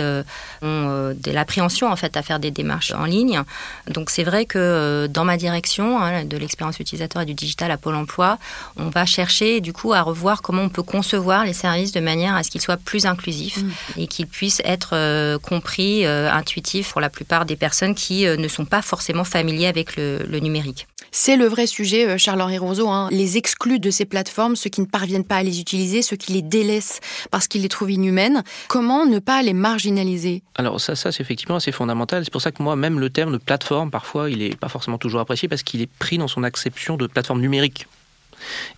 ont 0.62 1.14
de 1.14 1.30
l'appréhension 1.30 1.90
en 1.90 1.96
fait 1.96 2.16
à 2.16 2.22
faire 2.22 2.38
des 2.40 2.50
démarches 2.50 2.92
en 2.92 3.04
ligne. 3.04 3.42
Donc 3.88 4.10
c'est 4.10 4.24
vrai 4.24 4.44
que 4.44 5.06
dans 5.10 5.24
ma 5.24 5.36
direction 5.36 6.00
hein, 6.00 6.24
de 6.24 6.36
l'expérience 6.36 6.78
utilisateur 6.78 7.22
et 7.22 7.26
du 7.26 7.34
digital 7.34 7.70
à 7.70 7.76
Pôle 7.76 7.94
Emploi, 7.94 8.38
on 8.76 8.88
va 8.88 9.06
chercher 9.06 9.60
du 9.60 9.72
coup 9.72 9.92
à 9.92 10.02
revoir 10.02 10.42
comment 10.42 10.62
on 10.62 10.68
peut 10.68 10.82
concevoir 10.82 11.44
les 11.44 11.52
services 11.52 11.92
de 11.92 12.00
manière 12.00 12.34
à 12.34 12.42
ce 12.42 12.50
qu'ils 12.50 12.60
soient 12.60 12.76
plus 12.76 13.06
inclusifs 13.06 13.62
mmh. 13.62 14.00
et 14.00 14.06
qu'ils 14.06 14.26
puissent 14.26 14.62
être 14.64 15.38
compris 15.38 16.04
intuitif 16.26 16.92
pour 16.92 17.00
la 17.00 17.10
plupart 17.10 17.44
des 17.44 17.56
personnes 17.56 17.94
qui 17.94 18.26
euh, 18.26 18.36
ne 18.36 18.48
sont 18.48 18.64
pas 18.64 18.82
forcément 18.82 19.24
familiers 19.24 19.66
avec 19.66 19.96
le, 19.96 20.38
numérique. 20.40 20.86
C'est 21.10 21.36
le 21.36 21.46
vrai 21.46 21.66
sujet, 21.66 22.06
euh, 22.06 22.18
Charles-Henri 22.18 22.58
Roseau, 22.58 22.88
hein. 22.88 23.08
les 23.10 23.36
exclus 23.36 23.78
de 23.78 23.90
ces 23.90 24.04
plateformes, 24.04 24.56
ceux 24.56 24.70
qui 24.70 24.80
ne 24.80 24.86
parviennent 24.86 25.24
pas 25.24 25.36
à 25.36 25.42
les 25.42 25.60
utiliser, 25.60 26.02
ceux 26.02 26.16
qui 26.16 26.32
les 26.32 26.42
délaissent 26.42 27.00
parce 27.30 27.48
qu'ils 27.48 27.62
les 27.62 27.68
trouvent 27.68 27.90
inhumaines. 27.90 28.42
Comment 28.68 29.06
ne 29.06 29.18
pas 29.18 29.42
les 29.42 29.54
marginaliser? 29.54 30.42
Alors 30.54 30.80
ça, 30.80 30.96
ça 30.96 31.12
c'est 31.12 31.22
effectivement 31.22 31.56
assez 31.56 31.72
fondamental. 31.72 32.24
C'est 32.24 32.32
pour 32.32 32.42
ça 32.42 32.52
que 32.52 32.62
moi, 32.62 32.76
même 32.76 33.00
le 33.00 33.10
terme 33.10 33.32
de 33.32 33.38
plateforme, 33.38 33.90
parfois, 33.90 34.30
il 34.30 34.38
n'est 34.38 34.56
pas 34.56 34.68
forcément 34.68 34.98
toujours 34.98 35.20
apprécié 35.20 35.48
parce 35.48 35.62
qu'il 35.62 35.80
est 35.80 35.90
pris 35.98 36.18
dans 36.18 36.28
son 36.28 36.42
acception 36.42 36.96
de 36.96 37.06
plateforme 37.06 37.40
numérique. 37.40 37.86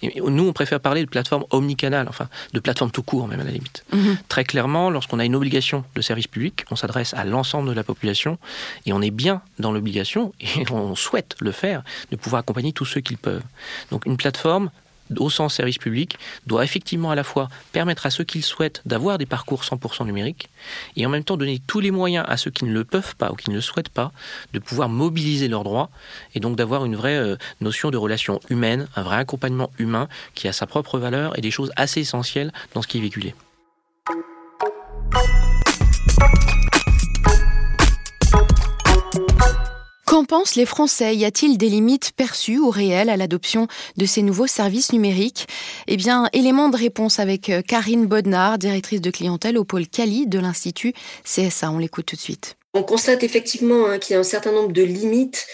Et 0.03 0.21
nous, 0.21 0.49
on 0.49 0.53
préfère 0.53 0.81
parler 0.81 1.05
de 1.05 1.09
plateforme 1.09 1.45
omnicanale, 1.51 2.07
enfin 2.09 2.29
de 2.53 2.61
plateforme 2.61 2.91
tout 2.91 3.03
court 3.03 3.29
même 3.29 3.41
à 3.41 3.45
la 3.45 3.51
limite. 3.51 3.85
Mhm. 3.93 4.19
Très 4.29 4.45
clairement, 4.45 4.91
lorsqu'on 4.91 5.19
a 5.19 5.25
une 5.25 5.35
obligation 5.35 5.85
de 5.95 6.01
service 6.03 6.27
public, 6.27 6.65
on 6.71 6.77
s'adresse 6.77 7.15
à 7.15 7.25
l'ensemble 7.25 7.69
de 7.69 7.75
la 7.75 7.85
population 7.85 8.39
et 8.87 8.93
on 8.93 9.03
est 9.03 9.11
bien 9.11 9.43
dans 9.59 9.73
l'obligation 9.73 10.33
et 10.41 10.65
on 10.71 10.95
souhaite 10.95 11.37
le 11.41 11.53
faire 11.53 11.83
de 12.11 12.17
pouvoir 12.17 12.41
accompagner 12.41 12.73
tous 12.73 12.85
ceux 12.85 13.01
qu'ils 13.01 13.19
peuvent. 13.19 13.43
Donc 13.91 14.07
une 14.07 14.17
plateforme 14.17 14.71
au 15.19 15.31
sens 15.31 15.55
service 15.55 15.79
public, 15.79 16.19
doit 16.47 16.65
effectivement 16.65 17.11
à 17.11 17.15
la 17.15 17.25
fois 17.25 17.49
permettre 17.73 18.07
à 18.07 18.11
ceux 18.11 18.25
qui 18.25 18.39
le 18.39 18.45
souhaitent 18.45 18.83
d'avoir 18.85 19.19
des 19.19 19.27
parcours 19.27 19.63
100% 19.63 20.07
numériques 20.07 20.49
et 20.97 21.07
en 21.07 21.09
même 21.09 21.25
temps 21.25 21.37
donner 21.37 21.61
tous 21.67 21.81
les 21.81 21.91
moyens 21.91 22.25
à 22.29 22.37
ceux 22.37 22.51
qui 22.51 22.65
ne 22.65 22.73
le 22.73 22.85
peuvent 22.85 23.17
pas 23.17 23.31
ou 23.31 23.35
qui 23.35 23.51
ne 23.51 23.55
le 23.55 23.61
souhaitent 23.61 23.89
pas 23.89 24.13
de 24.53 24.59
pouvoir 24.59 24.89
mobiliser 24.89 25.49
leurs 25.49 25.65
droits 25.65 25.91
et 26.35 26.41
donc 26.41 26.57
d'avoir 26.57 26.85
une 26.85 26.97
vraie 26.97 27.17
euh, 27.17 27.37
notion 27.61 27.91
de 27.91 27.97
relation 27.97 28.41
humaine, 28.51 28.89
un 28.97 29.03
vrai 29.03 29.17
accompagnement 29.17 29.71
humain 29.79 30.09
qui 30.35 30.49
a 30.49 30.53
sa 30.53 30.67
propre 30.67 30.99
valeur 30.99 31.39
et 31.39 31.41
des 31.41 31.51
choses 31.51 31.73
assez 31.77 32.01
essentielles 32.01 32.53
dans 32.75 32.83
ce 32.83 32.89
qui 32.89 32.99
est 32.99 33.01
véhiculé. 33.01 33.35
Qu'en 40.21 40.25
pensent 40.27 40.57
les 40.57 40.67
Français? 40.67 41.17
Y 41.17 41.25
a-t-il 41.25 41.57
des 41.57 41.69
limites 41.69 42.13
perçues 42.13 42.59
ou 42.59 42.69
réelles 42.69 43.09
à 43.09 43.17
l'adoption 43.17 43.69
de 43.97 44.05
ces 44.05 44.21
nouveaux 44.21 44.47
services 44.47 44.93
numériques? 44.93 45.47
Eh 45.87 45.97
bien, 45.97 46.29
élément 46.35 46.69
de 46.69 46.77
réponse 46.77 47.19
avec 47.19 47.49
euh, 47.49 47.63
Karine 47.63 48.07
Bodnar, 48.07 48.59
directrice 48.59 49.01
de 49.01 49.11
clientèle 49.11 49.57
au 49.57 49.65
pôle 49.65 49.87
Cali 49.87 50.27
de 50.27 50.39
l'Institut 50.39 50.93
CSA. 51.25 51.71
On 51.71 51.79
l'écoute 51.79 52.05
tout 52.05 52.17
de 52.17 52.21
suite. 52.21 52.57
On 52.75 52.83
constate 52.83 53.23
effectivement 53.23 53.87
hein, 53.87 53.99
qu'il 53.99 54.13
y 54.13 54.17
a 54.17 54.21
un 54.21 54.25
certain 54.25 54.53
nombre 54.53 54.73
de 54.73 54.83
limites 54.83 55.47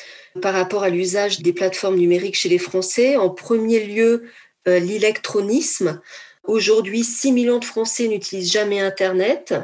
par 0.42 0.52
rapport 0.52 0.82
à 0.82 0.88
l'usage 0.88 1.40
des 1.40 1.52
plateformes 1.52 1.96
numériques 1.96 2.36
chez 2.36 2.48
les 2.48 2.58
Français. 2.58 3.16
En 3.16 3.30
premier 3.30 3.84
lieu, 3.84 4.24
euh, 4.66 4.80
l'électronisme. 4.80 6.00
Aujourd'hui, 6.42 7.04
6 7.04 7.30
millions 7.30 7.58
de 7.58 7.64
Français 7.64 8.08
n'utilisent 8.08 8.50
jamais 8.50 8.80
Internet 8.80 9.54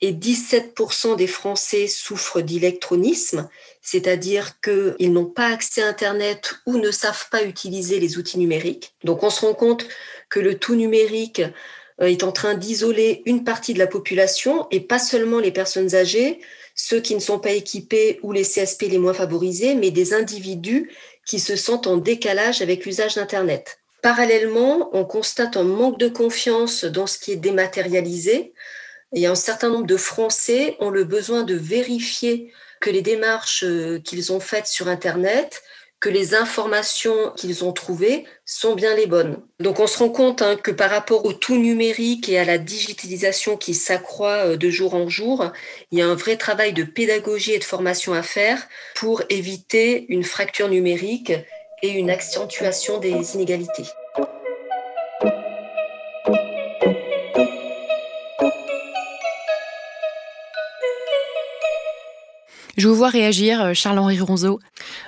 et 0.00 0.12
17% 0.12 1.16
des 1.16 1.26
Français 1.26 1.86
souffrent 1.86 2.40
d'électronisme, 2.40 3.48
c'est-à-dire 3.90 4.60
qu'ils 4.60 5.14
n'ont 5.14 5.24
pas 5.24 5.46
accès 5.46 5.80
à 5.80 5.86
Internet 5.86 6.56
ou 6.66 6.76
ne 6.76 6.90
savent 6.90 7.30
pas 7.30 7.42
utiliser 7.42 7.98
les 8.00 8.18
outils 8.18 8.38
numériques. 8.38 8.92
Donc 9.02 9.22
on 9.22 9.30
se 9.30 9.40
rend 9.40 9.54
compte 9.54 9.86
que 10.28 10.40
le 10.40 10.58
tout 10.58 10.74
numérique 10.74 11.40
euh, 12.02 12.06
est 12.06 12.22
en 12.22 12.30
train 12.30 12.52
d'isoler 12.52 13.22
une 13.24 13.44
partie 13.44 13.72
de 13.72 13.78
la 13.78 13.86
population 13.86 14.66
et 14.70 14.80
pas 14.80 14.98
seulement 14.98 15.38
les 15.38 15.52
personnes 15.52 15.94
âgées, 15.94 16.38
ceux 16.74 17.00
qui 17.00 17.14
ne 17.14 17.20
sont 17.20 17.38
pas 17.38 17.52
équipés 17.52 18.20
ou 18.22 18.32
les 18.32 18.42
CSP 18.42 18.82
les 18.90 18.98
moins 18.98 19.14
favorisés, 19.14 19.74
mais 19.74 19.90
des 19.90 20.12
individus 20.12 20.90
qui 21.24 21.40
se 21.40 21.56
sentent 21.56 21.86
en 21.86 21.96
décalage 21.96 22.60
avec 22.60 22.84
l'usage 22.84 23.14
d'Internet. 23.14 23.78
Parallèlement, 24.02 24.90
on 24.92 25.06
constate 25.06 25.56
un 25.56 25.64
manque 25.64 25.98
de 25.98 26.08
confiance 26.08 26.84
dans 26.84 27.06
ce 27.06 27.18
qui 27.18 27.32
est 27.32 27.36
dématérialisé. 27.36 28.52
Et 29.14 29.24
un 29.24 29.34
certain 29.34 29.70
nombre 29.70 29.86
de 29.86 29.96
Français 29.96 30.76
ont 30.78 30.90
le 30.90 31.04
besoin 31.04 31.42
de 31.42 31.54
vérifier 31.54 32.52
que 32.80 32.90
les 32.90 33.02
démarches 33.02 33.64
euh, 33.64 33.98
qu'ils 33.98 34.32
ont 34.32 34.40
faites 34.40 34.66
sur 34.66 34.88
Internet 34.88 35.62
que 36.00 36.08
les 36.08 36.34
informations 36.34 37.32
qu'ils 37.36 37.64
ont 37.64 37.72
trouvées 37.72 38.24
sont 38.44 38.74
bien 38.74 38.94
les 38.94 39.06
bonnes. 39.06 39.42
Donc 39.58 39.80
on 39.80 39.86
se 39.86 39.98
rend 39.98 40.10
compte 40.10 40.42
hein, 40.42 40.56
que 40.56 40.70
par 40.70 40.90
rapport 40.90 41.24
au 41.24 41.32
tout 41.32 41.56
numérique 41.56 42.28
et 42.28 42.38
à 42.38 42.44
la 42.44 42.58
digitalisation 42.58 43.56
qui 43.56 43.74
s'accroît 43.74 44.46
euh, 44.46 44.56
de 44.56 44.70
jour 44.70 44.94
en 44.94 45.08
jour, 45.08 45.50
il 45.90 45.98
y 45.98 46.02
a 46.02 46.06
un 46.06 46.14
vrai 46.14 46.36
travail 46.36 46.72
de 46.72 46.84
pédagogie 46.84 47.52
et 47.52 47.58
de 47.58 47.64
formation 47.64 48.12
à 48.12 48.22
faire 48.22 48.68
pour 48.94 49.22
éviter 49.28 50.06
une 50.08 50.24
fracture 50.24 50.68
numérique 50.68 51.32
et 51.82 51.90
une 51.90 52.10
accentuation 52.10 52.98
des 52.98 53.34
inégalités. 53.34 53.86
Je 62.78 62.86
vous 62.86 62.94
vois 62.94 63.08
réagir, 63.08 63.60
euh, 63.60 63.74
Charles-Henri 63.74 64.20
Ronzeau. 64.20 64.60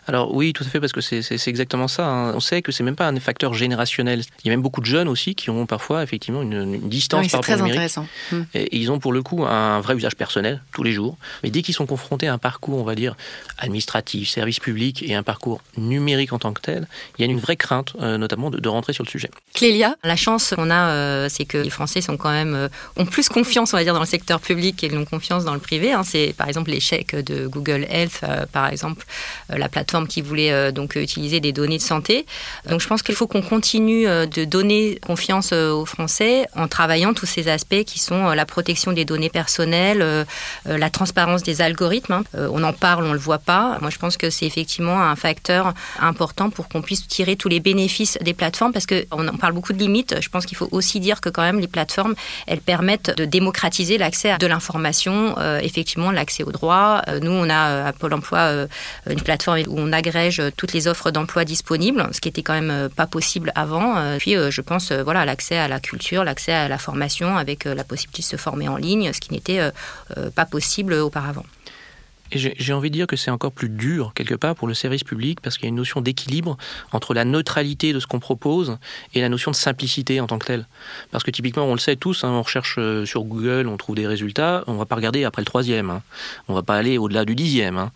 Alors 0.09 0.35
oui, 0.35 0.53
tout 0.53 0.65
à 0.65 0.67
fait, 0.67 0.81
parce 0.81 0.93
que 0.93 1.01
c'est 1.01 1.47
exactement 1.47 1.87
ça. 1.87 2.05
Hein. 2.05 2.33
On 2.35 2.41
sait 2.41 2.63
que 2.63 2.73
c'est 2.73 2.83
même 2.83 2.97
pas 2.97 3.07
un 3.07 3.21
facteur 3.21 3.55
générationnel. 3.55 4.25
Il 4.43 4.49
y 4.49 4.51
a 4.51 4.53
même 4.53 4.61
beaucoup 4.61 4.81
de 4.81 4.87
jeunes 4.87 5.07
aussi 5.07 5.37
qui 5.37 5.51
ont 5.51 5.67
parfois 5.67 6.03
effectivement 6.03 6.43
une, 6.43 6.81
distance 6.89 7.29
par 7.29 7.41
rapport 7.41 7.57
très 7.57 7.63
au 7.63 7.67
Intéressant. 7.67 8.09
Hmm. 8.33 8.43
Et 8.55 8.77
ils 8.77 8.91
ont 8.91 8.99
pour 8.99 9.13
le 9.13 9.23
coup 9.23 9.45
un 9.47 9.79
vrai 9.81 9.95
usage 9.95 10.17
personnel 10.17 10.61
tous 10.73 10.83
les 10.83 10.91
jours. 10.91 11.17
Mais 11.45 11.51
dès 11.51 11.63
qu'ils 11.63 11.77
sont 11.77 11.87
confrontés 11.87 12.27
à 12.27 12.33
un 12.33 12.39
parcours, 12.39 12.79
on 12.79 12.83
va 12.83 12.97
dire 12.97 13.15
administratif, 13.57 14.29
service 14.29 14.59
public 14.59 15.05
et 15.05 15.15
un 15.15 15.23
parcours 15.23 15.61
numérique 15.77 16.33
en 16.33 16.41
tant 16.41 16.53
que 16.53 16.61
tel, 16.61 16.89
il 17.19 17.25
y 17.25 17.29
a 17.29 17.31
une 17.31 17.39
vraie 17.39 17.55
crainte, 17.55 17.93
euh, 18.01 18.19
notamment 18.19 18.51
de, 18.51 18.69
rentrer 18.69 18.93
sur 18.93 19.05
le 19.05 19.11
sujet. 19.11 19.31
Clélia, 19.55 19.97
la 20.03 20.17
chance 20.17 20.55
qu'on 20.57 20.71
a, 20.71 20.91
euh, 20.91 21.29
c'est 21.29 21.45
que 21.45 21.59
les 21.59 21.71
Français 21.71 22.01
sont 22.01 22.17
quand 22.17 22.31
même 22.31 22.69
ont 22.97 23.07
plus 23.07 23.29
confiance, 23.29 23.73
on 23.75 23.77
va 23.77 23.85
dire, 23.85 23.95
dans 23.95 24.01
le 24.01 24.07
secteur 24.07 24.41
public 24.41 24.83
et 24.83 24.89
n'ont 24.89 25.05
confiance 25.05 25.45
dans 25.45 25.55
le 25.55 25.61
privé. 25.61 25.93
Hein. 25.93 26.03
C'est 26.03 26.35
par 26.37 26.49
exemple 26.49 26.71
l'échec 26.71 27.15
de 27.15 27.47
Google 27.47 27.60
Google 27.61 27.87
Health, 27.91 28.21
euh, 28.23 28.47
par 28.51 28.69
exemple, 28.69 29.05
euh, 29.53 29.59
la 29.59 29.69
plateforme 29.69 30.07
qui 30.07 30.23
voulait 30.23 30.53
euh, 30.53 30.73
donc 30.73 30.97
utiliser 30.97 31.41
des 31.41 31.53
données 31.53 31.79
de 31.79 31.83
santé. 31.83 32.27
Donc 32.69 32.81
je 32.81 32.89
pense 32.89 33.03
qu'il 33.03 33.15
faut 33.15 33.27
qu'on 33.27 33.43
continue 33.43 34.07
de 34.07 34.45
donner 34.45 34.99
confiance 35.07 35.53
aux 35.53 35.85
Français 35.85 36.47
en 36.57 36.69
travaillant 36.69 37.13
tous 37.15 37.27
ces 37.27 37.49
aspects 37.49 37.85
qui 37.85 37.99
sont 37.99 38.29
la 38.31 38.47
protection 38.47 38.93
des 38.93 39.05
données 39.05 39.29
personnelles, 39.29 40.27
la 40.67 40.91
transparence 40.91 41.43
des 41.43 41.63
algorithmes. 41.63 42.13
Hein. 42.13 42.25
On 42.35 42.63
en 42.63 42.73
parle, 42.73 43.05
on 43.05 43.13
le 43.13 43.19
voit 43.19 43.39
pas. 43.39 43.79
Moi, 43.81 43.91
je 43.91 43.99
pense 43.99 44.17
que 44.17 44.31
c'est 44.31 44.47
effectivement 44.47 45.01
un 45.03 45.17
facteur 45.17 45.75
important 46.01 46.51
pour 46.51 46.69
qu'on 46.69 46.83
puisse 46.83 47.07
tirer 47.07 47.37
tous 47.37 47.49
les 47.49 47.61
bénéfices 47.61 48.19
des 48.21 48.35
plateformes 48.35 48.73
parce 48.73 48.87
qu'on 48.87 49.29
en 49.29 49.37
parle 49.37 49.53
beaucoup 49.53 49.73
de 49.73 49.79
limites. 49.79 50.17
Je 50.21 50.29
pense 50.29 50.47
qu'il 50.47 50.57
faut 50.57 50.69
aussi 50.71 51.01
dire 51.01 51.21
que 51.21 51.29
quand 51.29 51.43
même 51.43 51.61
les 51.61 51.69
plateformes, 51.69 52.15
elles 52.47 52.61
permettent 52.61 53.17
de 53.17 53.25
démocratiser 53.25 53.99
l'accès 53.99 54.31
à 54.31 54.39
de 54.39 54.47
l'information, 54.47 55.37
effectivement 55.61 56.11
l'accès 56.11 56.45
aux 56.45 56.53
droits. 56.53 57.03
nous, 57.23 57.33
on 57.33 57.50
a 57.51 57.71
euh, 57.71 57.89
à 57.89 57.93
Pôle 57.93 58.15
emploi 58.15 58.39
euh, 58.39 58.67
une 59.09 59.21
plateforme 59.21 59.61
où 59.69 59.75
on 59.77 59.93
agrège 59.93 60.43
toutes 60.57 60.73
les 60.73 60.89
offres 60.89 61.11
d'emploi 61.11 61.45
disponibles, 61.45 62.09
ce 62.13 62.21
qui 62.21 62.29
était 62.29 62.43
quand 62.43 62.55
même 62.55 62.71
euh, 62.71 62.89
pas 62.89 63.07
possible 63.07 63.53
avant. 63.55 64.17
Puis 64.19 64.35
je 64.35 64.61
pense 64.61 64.93
voilà 64.93 65.25
l'accès 65.25 65.57
à 65.57 65.69
la 65.69 65.81
culture, 65.81 66.25
l'accès 66.25 66.53
à 66.53 66.69
la 66.69 66.79
formation 66.79 67.37
avec 67.37 67.65
la 67.65 67.85
possibilité 67.85 68.23
de 68.23 68.27
se 68.27 68.37
former 68.37 68.69
en 68.69 68.77
ligne, 68.77 69.13
ce 69.13 69.21
qui 69.21 69.33
n'était 69.33 69.61
pas 70.35 70.45
possible 70.45 70.95
auparavant. 70.95 71.45
Et 72.33 72.39
j'ai 72.39 72.73
envie 72.73 72.91
de 72.91 72.95
dire 72.95 73.07
que 73.07 73.17
c'est 73.17 73.31
encore 73.31 73.53
plus 73.53 73.69
dur, 73.69 74.13
quelque 74.15 74.35
part, 74.35 74.55
pour 74.55 74.69
le 74.69 74.75
service 74.75 75.05
public, 75.05 75.41
parce 75.41 75.57
qu'il 75.57 75.65
y 75.65 75.67
a 75.67 75.71
une 75.71 75.77
notion 75.77 76.01
d'équilibre 76.01 76.57
entre 76.93 77.15
la 77.15 77.25
neutralité 77.25 77.93
de 77.93 78.01
ce 78.01 78.07
qu'on 78.07 78.21
propose 78.21 78.79
et 79.15 79.21
la 79.21 79.29
notion 79.29 79.51
de 79.51 79.57
simplicité 79.57 80.21
en 80.21 80.27
tant 80.27 80.39
que 80.39 80.47
telle. 80.47 80.67
Parce 81.11 81.25
que 81.25 81.31
typiquement, 81.31 81.65
on 81.65 81.73
le 81.73 81.79
sait 81.79 81.97
tous, 81.97 82.25
hein, 82.25 82.31
on 82.31 82.43
recherche 82.43 82.77
euh, 82.79 83.05
sur 83.05 83.25
Google, 83.25 83.67
on 83.69 83.77
trouve 83.77 83.97
des 83.97 84.07
résultats, 84.07 84.65
on 84.67 84.75
ne 84.75 84.79
va 84.79 84.87
pas 84.87 84.97
regarder 84.97 85.25
après 85.25 85.43
le 85.43 85.47
troisième, 85.47 85.91
hein. 85.91 86.03
on 86.49 86.53
ne 86.53 86.59
va 86.59 86.63
pas 86.63 86.77
aller 86.77 86.99
au-delà 86.99 87.25
du 87.25 87.35
dixième. 87.35 87.79
Hein. 87.79 87.93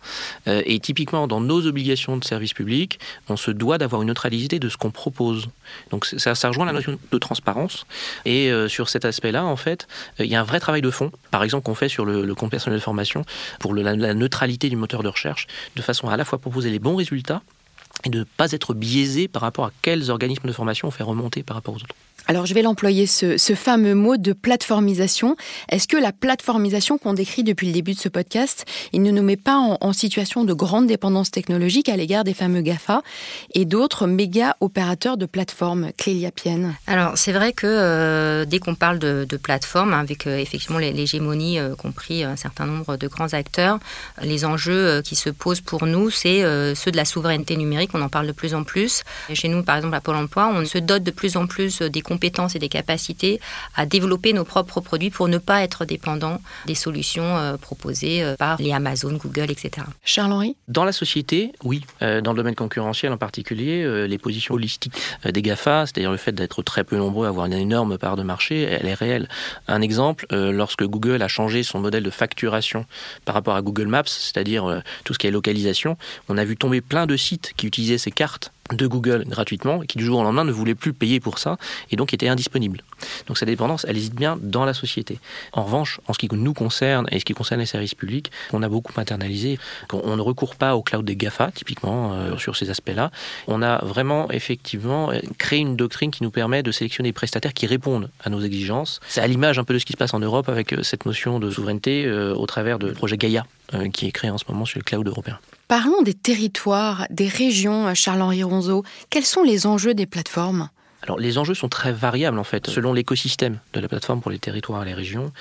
Euh, 0.47 0.61
et 0.65 0.79
typiquement, 0.79 1.27
dans 1.27 1.41
nos 1.41 1.65
obligations 1.65 2.17
de 2.17 2.23
service 2.23 2.53
public, 2.53 2.99
on 3.29 3.37
se 3.37 3.51
doit 3.51 3.77
d'avoir 3.77 4.01
une 4.01 4.09
neutralité 4.09 4.59
de 4.59 4.69
ce 4.69 4.77
qu'on 4.77 4.91
propose. 4.91 5.47
Donc 5.91 6.05
ça, 6.05 6.35
ça, 6.35 6.47
rejoint 6.49 6.65
la 6.65 6.73
notion 6.73 6.97
de 7.11 7.17
transparence. 7.17 7.85
Et 8.25 8.51
euh, 8.51 8.67
sur 8.67 8.89
cet 8.89 9.05
aspect-là, 9.05 9.45
en 9.45 9.55
fait, 9.55 9.87
il 10.19 10.27
y 10.27 10.35
a 10.35 10.41
un 10.41 10.43
vrai 10.43 10.59
travail 10.59 10.81
de 10.81 10.89
fond, 10.89 11.11
par 11.31 11.43
exemple, 11.43 11.65
qu'on 11.65 11.75
fait 11.75 11.89
sur 11.89 12.05
le, 12.05 12.35
compte 12.35 12.51
personnel 12.51 12.79
de 12.79 12.83
formation, 12.83 13.23
pour 13.59 13.73
le, 13.73 13.81
la, 13.81 13.95
la 13.95 14.13
neutralité 14.25 14.69
du 14.69 14.75
moteur 14.75 15.03
de 15.03 15.09
recherche, 15.09 15.47
de 15.75 15.81
façon 15.81 16.09
à 16.09 16.15
à 16.15 16.17
la 16.17 16.25
fois 16.25 16.39
proposer 16.39 16.69
les 16.71 16.79
bons 16.79 16.95
résultats 16.95 17.41
et 18.05 18.09
de 18.09 18.19
ne 18.19 18.23
pas 18.23 18.51
être 18.53 18.73
biaisé 18.73 19.27
par 19.27 19.41
rapport 19.41 19.65
à 19.65 19.71
quels 19.81 20.09
organismes 20.09 20.47
de 20.47 20.53
formation 20.53 20.87
on 20.87 20.91
fait 20.91 21.03
remonter 21.03 21.43
par 21.43 21.55
rapport 21.57 21.73
aux 21.75 21.83
autres. 21.83 21.95
Alors 22.27 22.47
je 22.47 22.55
vais 22.55 22.63
l'employer, 22.63 23.05
ce, 23.05 23.37
fameux 23.55 23.93
mot 23.93 24.17
de 24.17 24.33
plateformisation. 24.33 25.35
Est-ce 25.69 25.87
que 25.87 25.95
la 25.95 26.11
plateformisation 26.11 26.97
qu'on 26.97 27.13
décrit 27.13 27.43
depuis 27.43 27.67
le 27.67 27.73
début 27.73 27.93
de 27.93 27.99
ce 27.99 28.09
podcast, 28.09 28.65
il 28.93 29.03
ne 29.03 29.11
nous 29.11 29.21
met 29.21 29.37
pas 29.37 29.57
en, 29.57 29.93
situation 29.93 30.43
de 30.43 30.53
grande 30.53 30.87
dépendance 30.87 31.31
technologique 31.31 31.87
à 31.87 31.95
l'égard 31.95 32.23
des 32.23 32.33
fameux 32.33 32.61
GAFA 32.61 33.01
et 33.53 33.65
d'autres 33.65 34.07
méga 34.07 34.57
opérateurs 34.59 35.17
de 35.17 35.25
plateformes 35.25 35.91
Clélia 35.97 36.31
Pienne? 36.31 36.75
Alors 36.87 37.15
c'est 37.15 37.31
vrai 37.31 37.53
que 37.53 37.67
euh, 37.67 38.45
dès 38.45 38.59
qu'on 38.59 38.75
parle 38.75 38.99
de, 38.99 39.25
de 39.29 39.37
plateforme, 39.37 39.93
avec 39.93 40.25
euh, 40.25 40.37
effectivement 40.37 40.79
l'hégémonie 40.79 41.59
euh, 41.59 41.75
compris 41.75 42.23
un 42.23 42.35
certain 42.35 42.65
nombre 42.65 42.97
de 42.97 43.07
grands 43.07 43.33
acteurs, 43.33 43.79
les 44.21 44.43
enjeux 44.45 45.01
qui 45.03 45.15
se 45.15 45.29
posent 45.29 45.61
pour 45.61 45.85
nous, 45.85 46.09
c'est 46.09 46.41
ceux 46.75 46.91
de 46.91 46.97
la 46.97 47.05
souveraineté 47.05 47.55
numérique, 47.55 47.91
on 47.93 48.01
en 48.01 48.09
parle 48.09 48.27
de 48.27 48.31
plus 48.31 48.55
en 48.55 48.63
plus. 48.63 49.03
chez 49.33 49.47
nous, 49.47 49.63
par 49.63 49.77
exemple, 49.77 49.95
à 49.95 50.01
Pôle 50.01 50.15
Emploi, 50.15 50.51
on 50.53 50.65
se 50.65 50.77
dote 50.77 51.03
de 51.03 51.11
plus 51.11 51.37
en 51.37 51.47
plus 51.47 51.81
des 51.81 52.01
compétences 52.01 52.14
et 52.55 52.59
des 52.59 52.69
capacités 52.69 53.39
à 53.75 53.85
développer 53.85 54.33
nos 54.33 54.45
propres 54.45 54.81
produits 54.81 55.09
pour 55.09 55.27
ne 55.27 55.37
pas 55.37 55.63
être 55.63 55.85
dépendant 55.85 56.41
des 56.65 56.75
solutions 56.75 57.37
euh, 57.37 57.57
proposées 57.57 58.23
euh, 58.23 58.35
par 58.35 58.57
les 58.61 58.71
Amazon, 58.71 59.13
Google, 59.13 59.51
etc. 59.51 59.85
Charles-Henri? 60.03 60.55
Dans 60.67 60.83
la 60.83 60.91
société, 60.91 61.51
oui. 61.63 61.83
Euh, 62.01 62.21
dans 62.21 62.31
le 62.31 62.37
domaine 62.37 62.55
concurrentiel 62.55 63.11
en 63.11 63.17
particulier, 63.17 64.05
les 64.07 64.17
positions 64.17 64.55
holistiques 64.55 64.93
des 65.23 65.41
GAFA, 65.41 65.85
c'est-à-dire 65.85 66.11
le 66.11 66.17
fait 66.17 66.31
d'être 66.31 66.63
très 66.63 66.83
peu 66.83 66.97
nombreux 66.97 67.25
à 67.25 67.29
avoir 67.29 67.45
une 67.45 67.53
énorme 67.53 67.97
part 67.97 68.15
de 68.15 68.23
marché, 68.23 68.63
elle 68.63 68.87
est 68.87 68.93
réelle. 68.93 69.29
Un 69.67 69.81
exemple, 69.81 70.25
lorsque 70.31 70.83
Google 70.83 71.21
a 71.21 71.27
changé 71.27 71.63
son 71.63 71.79
modèle 71.79 72.03
de 72.03 72.09
facturation 72.09 72.85
par 73.25 73.35
rapport 73.35 73.55
à 73.55 73.61
Google 73.61 73.87
Maps, 73.87 74.03
c'est-à-dire 74.05 74.81
tout 75.03 75.13
ce 75.13 75.19
qui 75.19 75.27
est 75.27 75.31
localisation, 75.31 75.97
on 76.29 76.37
a 76.37 76.45
vu 76.45 76.57
tomber 76.57 76.81
plein 76.81 77.05
de 77.05 77.17
sites 77.17 77.53
qui 77.57 77.67
utilisaient 77.67 77.97
ces 77.97 78.11
cartes 78.11 78.51
de 78.73 78.87
Google 78.87 79.25
gratuitement 79.27 79.79
qui 79.81 79.97
du 79.97 80.05
jour 80.05 80.19
au 80.19 80.23
lendemain 80.23 80.43
ne 80.43 80.51
voulait 80.51 80.75
plus 80.75 80.93
payer 80.93 81.19
pour 81.19 81.37
ça 81.37 81.57
et 81.91 81.95
donc 81.95 82.13
était 82.13 82.27
indisponible. 82.27 82.81
Donc 83.27 83.37
cette 83.37 83.47
dépendance, 83.47 83.85
elle 83.87 83.97
hésite 83.97 84.15
bien 84.15 84.39
dans 84.41 84.65
la 84.65 84.73
société. 84.73 85.19
En 85.53 85.63
revanche, 85.63 85.99
en 86.07 86.13
ce 86.13 86.19
qui 86.19 86.27
nous 86.31 86.53
concerne 86.53 87.07
et 87.11 87.19
ce 87.19 87.25
qui 87.25 87.33
concerne 87.33 87.59
les 87.59 87.67
services 87.67 87.93
publics, 87.93 88.31
on 88.53 88.63
a 88.63 88.69
beaucoup 88.69 88.99
internalisé. 88.99 89.59
On 89.93 90.15
ne 90.15 90.21
recourt 90.21 90.55
pas 90.55 90.75
au 90.75 90.81
cloud 90.81 91.05
des 91.05 91.15
GAFA, 91.15 91.51
typiquement, 91.51 92.13
euh, 92.13 92.37
sur 92.37 92.55
ces 92.55 92.69
aspects-là. 92.69 93.11
On 93.47 93.61
a 93.61 93.83
vraiment, 93.85 94.31
effectivement, 94.31 95.11
créé 95.37 95.59
une 95.59 95.75
doctrine 95.75 96.09
qui 96.09 96.23
nous 96.23 96.31
permet 96.31 96.63
de 96.63 96.71
sélectionner 96.71 97.09
des 97.09 97.13
prestataires 97.13 97.53
qui 97.53 97.67
répondent 97.67 98.09
à 98.23 98.29
nos 98.29 98.41
exigences. 98.41 98.99
C'est 99.07 99.21
à 99.21 99.27
l'image 99.27 99.59
un 99.59 99.63
peu 99.63 99.75
de 99.75 99.79
ce 99.79 99.85
qui 99.85 99.93
se 99.93 99.97
passe 99.97 100.13
en 100.13 100.19
Europe 100.19 100.49
avec 100.49 100.73
euh, 100.73 100.81
cette 100.81 101.05
notion 101.05 101.39
de 101.39 101.51
souveraineté 101.51 102.05
euh, 102.05 102.33
au 102.33 102.47
travers 102.47 102.79
du 102.79 102.91
projet 102.93 103.17
Gaia, 103.17 103.45
qui 103.93 104.07
est 104.07 104.11
créé 104.11 104.29
en 104.29 104.37
ce 104.37 104.45
moment 104.47 104.65
sur 104.65 104.79
le 104.79 104.83
cloud 104.83 105.07
européen. 105.07 105.39
Parlons 105.67 106.03
des 106.03 106.13
territoires, 106.13 107.07
des 107.09 107.27
régions, 107.27 107.93
Charles-Henri 107.95 108.43
Ronzeau. 108.43 108.83
Quels 109.09 109.25
sont 109.25 109.41
les 109.41 109.65
enjeux 109.65 109.95
des 109.95 110.05
plateformes? 110.05 110.69
Alors 111.01 111.19
les 111.19 111.37
enjeux 111.37 111.53
sont 111.53 111.69
très 111.69 111.91
variables 111.91 112.39
en 112.39 112.43
fait, 112.43 112.67
selon 112.67 112.93
l'écosystème 112.93 113.59
de 113.73 113.79
la 113.79 113.87
plateforme 113.87 114.21
pour 114.21 114.31
les 114.31 114.39
territoires 114.39 114.83
et 114.83 114.85
les 114.85 114.93
régions. 114.93 115.31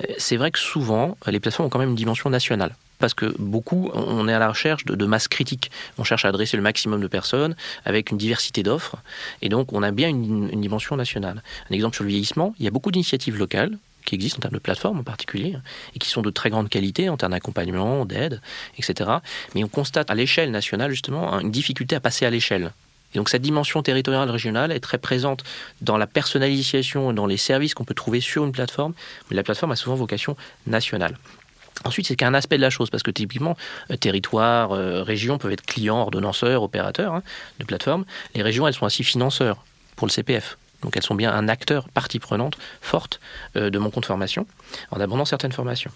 Euh, 0.00 0.04
c'est 0.18 0.36
vrai 0.36 0.50
que 0.50 0.58
souvent, 0.58 1.16
les 1.26 1.40
plateformes 1.40 1.66
ont 1.66 1.70
quand 1.70 1.78
même 1.78 1.90
une 1.90 1.94
dimension 1.94 2.30
nationale 2.30 2.74
parce 2.98 3.14
que 3.14 3.34
beaucoup, 3.38 3.90
on 3.94 4.28
est 4.28 4.32
à 4.34 4.38
la 4.38 4.50
recherche 4.50 4.84
de, 4.84 5.06
masse 5.06 5.26
critique. 5.26 5.70
On 5.98 6.04
cherche 6.04 6.26
à 6.26 6.28
adresser 6.28 6.58
le 6.58 6.62
maximum 6.62 7.00
de 7.00 7.06
personnes 7.06 7.56
avec 7.86 8.10
une 8.10 8.18
diversité 8.18 8.62
d'offres. 8.62 8.96
Et 9.40 9.48
donc, 9.48 9.72
on 9.72 9.82
a 9.82 9.90
bien 9.90 10.10
une, 10.10 10.60
dimension 10.60 10.96
nationale. 10.96 11.42
Un 11.70 11.74
exemple 11.74 11.96
sur 11.96 12.04
le 12.04 12.10
vieillissement, 12.10 12.54
il 12.58 12.66
y 12.66 12.68
a 12.68 12.70
beaucoup 12.70 12.90
d'initiatives 12.90 13.38
locales 13.38 13.78
qui 14.04 14.14
existent 14.14 14.38
en 14.38 14.42
termes 14.42 14.54
de 14.54 14.58
plateformes 14.58 14.98
en 14.98 15.02
particulier, 15.02 15.56
et 15.94 15.98
qui 15.98 16.08
sont 16.08 16.22
de 16.22 16.30
très 16.30 16.50
grande 16.50 16.68
qualité 16.68 17.08
en 17.08 17.16
termes 17.16 17.32
d'accompagnement, 17.32 18.04
d'aide, 18.04 18.40
etc. 18.78 19.10
Mais 19.54 19.64
on 19.64 19.68
constate 19.68 20.10
à 20.10 20.14
l'échelle 20.14 20.50
nationale, 20.50 20.90
justement, 20.90 21.38
une 21.40 21.50
difficulté 21.50 21.96
à 21.96 22.00
passer 22.00 22.26
à 22.26 22.30
l'échelle. 22.30 22.72
Et 23.14 23.18
donc 23.18 23.28
cette 23.28 23.42
dimension 23.42 23.82
territoriale 23.82 24.30
régionale 24.30 24.72
est 24.72 24.80
très 24.80 24.98
présente 24.98 25.42
dans 25.80 25.96
la 25.96 26.06
personnalisation, 26.06 27.12
dans 27.12 27.26
les 27.26 27.36
services 27.36 27.74
qu'on 27.74 27.84
peut 27.84 27.94
trouver 27.94 28.20
sur 28.20 28.44
une 28.44 28.52
plateforme, 28.52 28.94
mais 29.30 29.36
la 29.36 29.42
plateforme 29.42 29.72
a 29.72 29.76
souvent 29.76 29.96
vocation 29.96 30.36
nationale. 30.66 31.16
Ensuite, 31.84 32.06
c'est 32.06 32.16
qu'un 32.16 32.34
aspect 32.34 32.56
de 32.56 32.62
la 32.62 32.70
chose, 32.70 32.90
parce 32.90 33.02
que 33.02 33.10
typiquement, 33.10 33.56
euh, 33.90 33.96
territoire, 33.96 34.72
euh, 34.72 35.02
région 35.02 35.38
peuvent 35.38 35.52
être 35.52 35.64
clients, 35.64 36.00
ordonnanceurs, 36.00 36.62
opérateurs 36.62 37.14
hein, 37.14 37.22
de 37.58 37.64
plateformes. 37.64 38.04
Les 38.34 38.42
régions, 38.42 38.68
elles 38.68 38.74
sont 38.74 38.84
ainsi 38.84 39.02
financeurs 39.02 39.64
pour 39.96 40.06
le 40.06 40.12
CPF. 40.12 40.58
Donc 40.82 40.96
elles 40.96 41.02
sont 41.02 41.14
bien 41.14 41.32
un 41.32 41.48
acteur, 41.48 41.88
partie 41.88 42.18
prenante 42.18 42.56
forte 42.80 43.20
euh, 43.56 43.70
de 43.70 43.78
mon 43.78 43.90
compte 43.90 44.06
formation, 44.06 44.46
en 44.90 45.00
abondant 45.00 45.24
certaines 45.24 45.52
formations. 45.52 45.90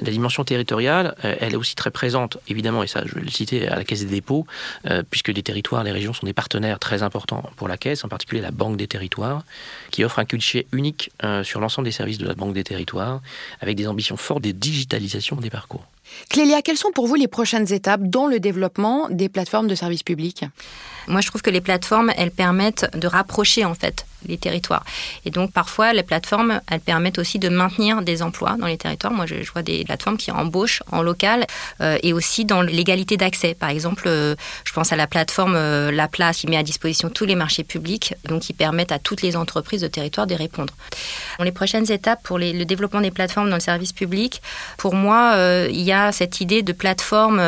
La 0.00 0.10
dimension 0.10 0.44
territoriale, 0.44 1.14
euh, 1.24 1.36
elle 1.40 1.52
est 1.52 1.56
aussi 1.56 1.74
très 1.74 1.90
présente, 1.90 2.38
évidemment, 2.48 2.82
et 2.82 2.86
ça 2.86 3.02
je 3.06 3.14
vais 3.14 3.20
le 3.20 3.30
citer 3.30 3.68
à 3.68 3.76
la 3.76 3.84
Caisse 3.84 4.00
des 4.00 4.06
dépôts, 4.06 4.46
euh, 4.86 5.02
puisque 5.08 5.28
les 5.28 5.42
territoires, 5.42 5.84
les 5.84 5.92
régions 5.92 6.12
sont 6.12 6.26
des 6.26 6.32
partenaires 6.32 6.78
très 6.78 7.02
importants 7.02 7.42
pour 7.56 7.68
la 7.68 7.76
Caisse, 7.76 8.04
en 8.04 8.08
particulier 8.08 8.40
la 8.40 8.50
Banque 8.50 8.76
des 8.76 8.88
territoires, 8.88 9.44
qui 9.90 10.04
offre 10.04 10.18
un 10.18 10.24
guichet 10.24 10.66
unique 10.72 11.10
sur 11.42 11.60
l'ensemble 11.60 11.86
des 11.86 11.92
services 11.92 12.18
de 12.18 12.26
la 12.26 12.34
Banque 12.34 12.54
des 12.54 12.64
territoires, 12.64 13.20
avec 13.60 13.76
des 13.76 13.86
ambitions 13.86 14.16
fortes 14.16 14.42
de 14.42 14.50
digitalisation 14.50 15.36
des 15.36 15.50
parcours. 15.50 15.84
Clélia, 16.28 16.62
quelles 16.62 16.76
sont 16.76 16.92
pour 16.92 17.06
vous 17.06 17.14
les 17.14 17.28
prochaines 17.28 17.72
étapes 17.72 18.02
dans 18.02 18.26
le 18.26 18.40
développement 18.40 19.08
des 19.10 19.28
plateformes 19.28 19.68
de 19.68 19.74
services 19.74 20.02
publics? 20.02 20.44
Moi, 21.08 21.20
je 21.20 21.28
trouve 21.28 21.42
que 21.42 21.50
les 21.50 21.60
plateformes, 21.60 22.12
elles 22.16 22.30
permettent 22.30 22.96
de 22.96 23.06
rapprocher 23.06 23.64
en 23.64 23.74
fait 23.74 24.06
les 24.26 24.38
territoires. 24.38 24.84
Et 25.24 25.30
donc 25.30 25.52
parfois, 25.52 25.92
les 25.92 26.02
plateformes, 26.02 26.60
elles 26.70 26.80
permettent 26.80 27.18
aussi 27.18 27.38
de 27.38 27.48
maintenir 27.48 28.02
des 28.02 28.22
emplois 28.22 28.56
dans 28.58 28.66
les 28.66 28.78
territoires. 28.78 29.12
Moi, 29.12 29.26
je, 29.26 29.34
vois 29.52 29.62
des 29.62 29.84
plateformes 29.84 30.16
qui 30.16 30.30
embauchent 30.30 30.82
en 30.90 31.02
local 31.02 31.46
euh, 31.80 31.98
et 32.02 32.12
aussi 32.12 32.44
dans 32.44 32.62
l'égalité 32.62 33.16
d'accès. 33.16 33.54
Par 33.54 33.70
exemple, 33.70 34.04
euh, 34.06 34.34
je 34.64 34.72
pense 34.72 34.92
à 34.92 34.96
la 34.96 35.06
plateforme 35.06 35.54
euh, 35.56 35.90
La 35.90 36.08
Place 36.08 36.38
qui 36.38 36.46
met 36.46 36.56
à 36.56 36.62
disposition 36.62 37.10
tous 37.10 37.24
les 37.24 37.34
marchés 37.34 37.64
publics, 37.64 38.14
donc 38.28 38.42
qui 38.42 38.52
permettent 38.52 38.92
à 38.92 38.98
toutes 38.98 39.22
les 39.22 39.36
entreprises 39.36 39.80
de 39.80 39.88
territoire 39.88 40.26
d'y 40.26 40.34
répondre. 40.34 40.74
Dans 41.38 41.44
les 41.44 41.52
prochaines 41.52 41.90
étapes 41.90 42.22
pour 42.22 42.38
le 42.38 42.64
développement 42.64 43.00
des 43.00 43.10
plateformes 43.10 43.48
dans 43.48 43.56
le 43.56 43.60
service 43.60 43.92
public, 43.92 44.42
pour 44.76 44.94
moi, 44.94 45.36
il 45.68 45.80
y 45.80 45.92
a 45.92 46.12
cette 46.12 46.40
idée 46.40 46.62
de 46.62 46.72
plateforme 46.72 47.38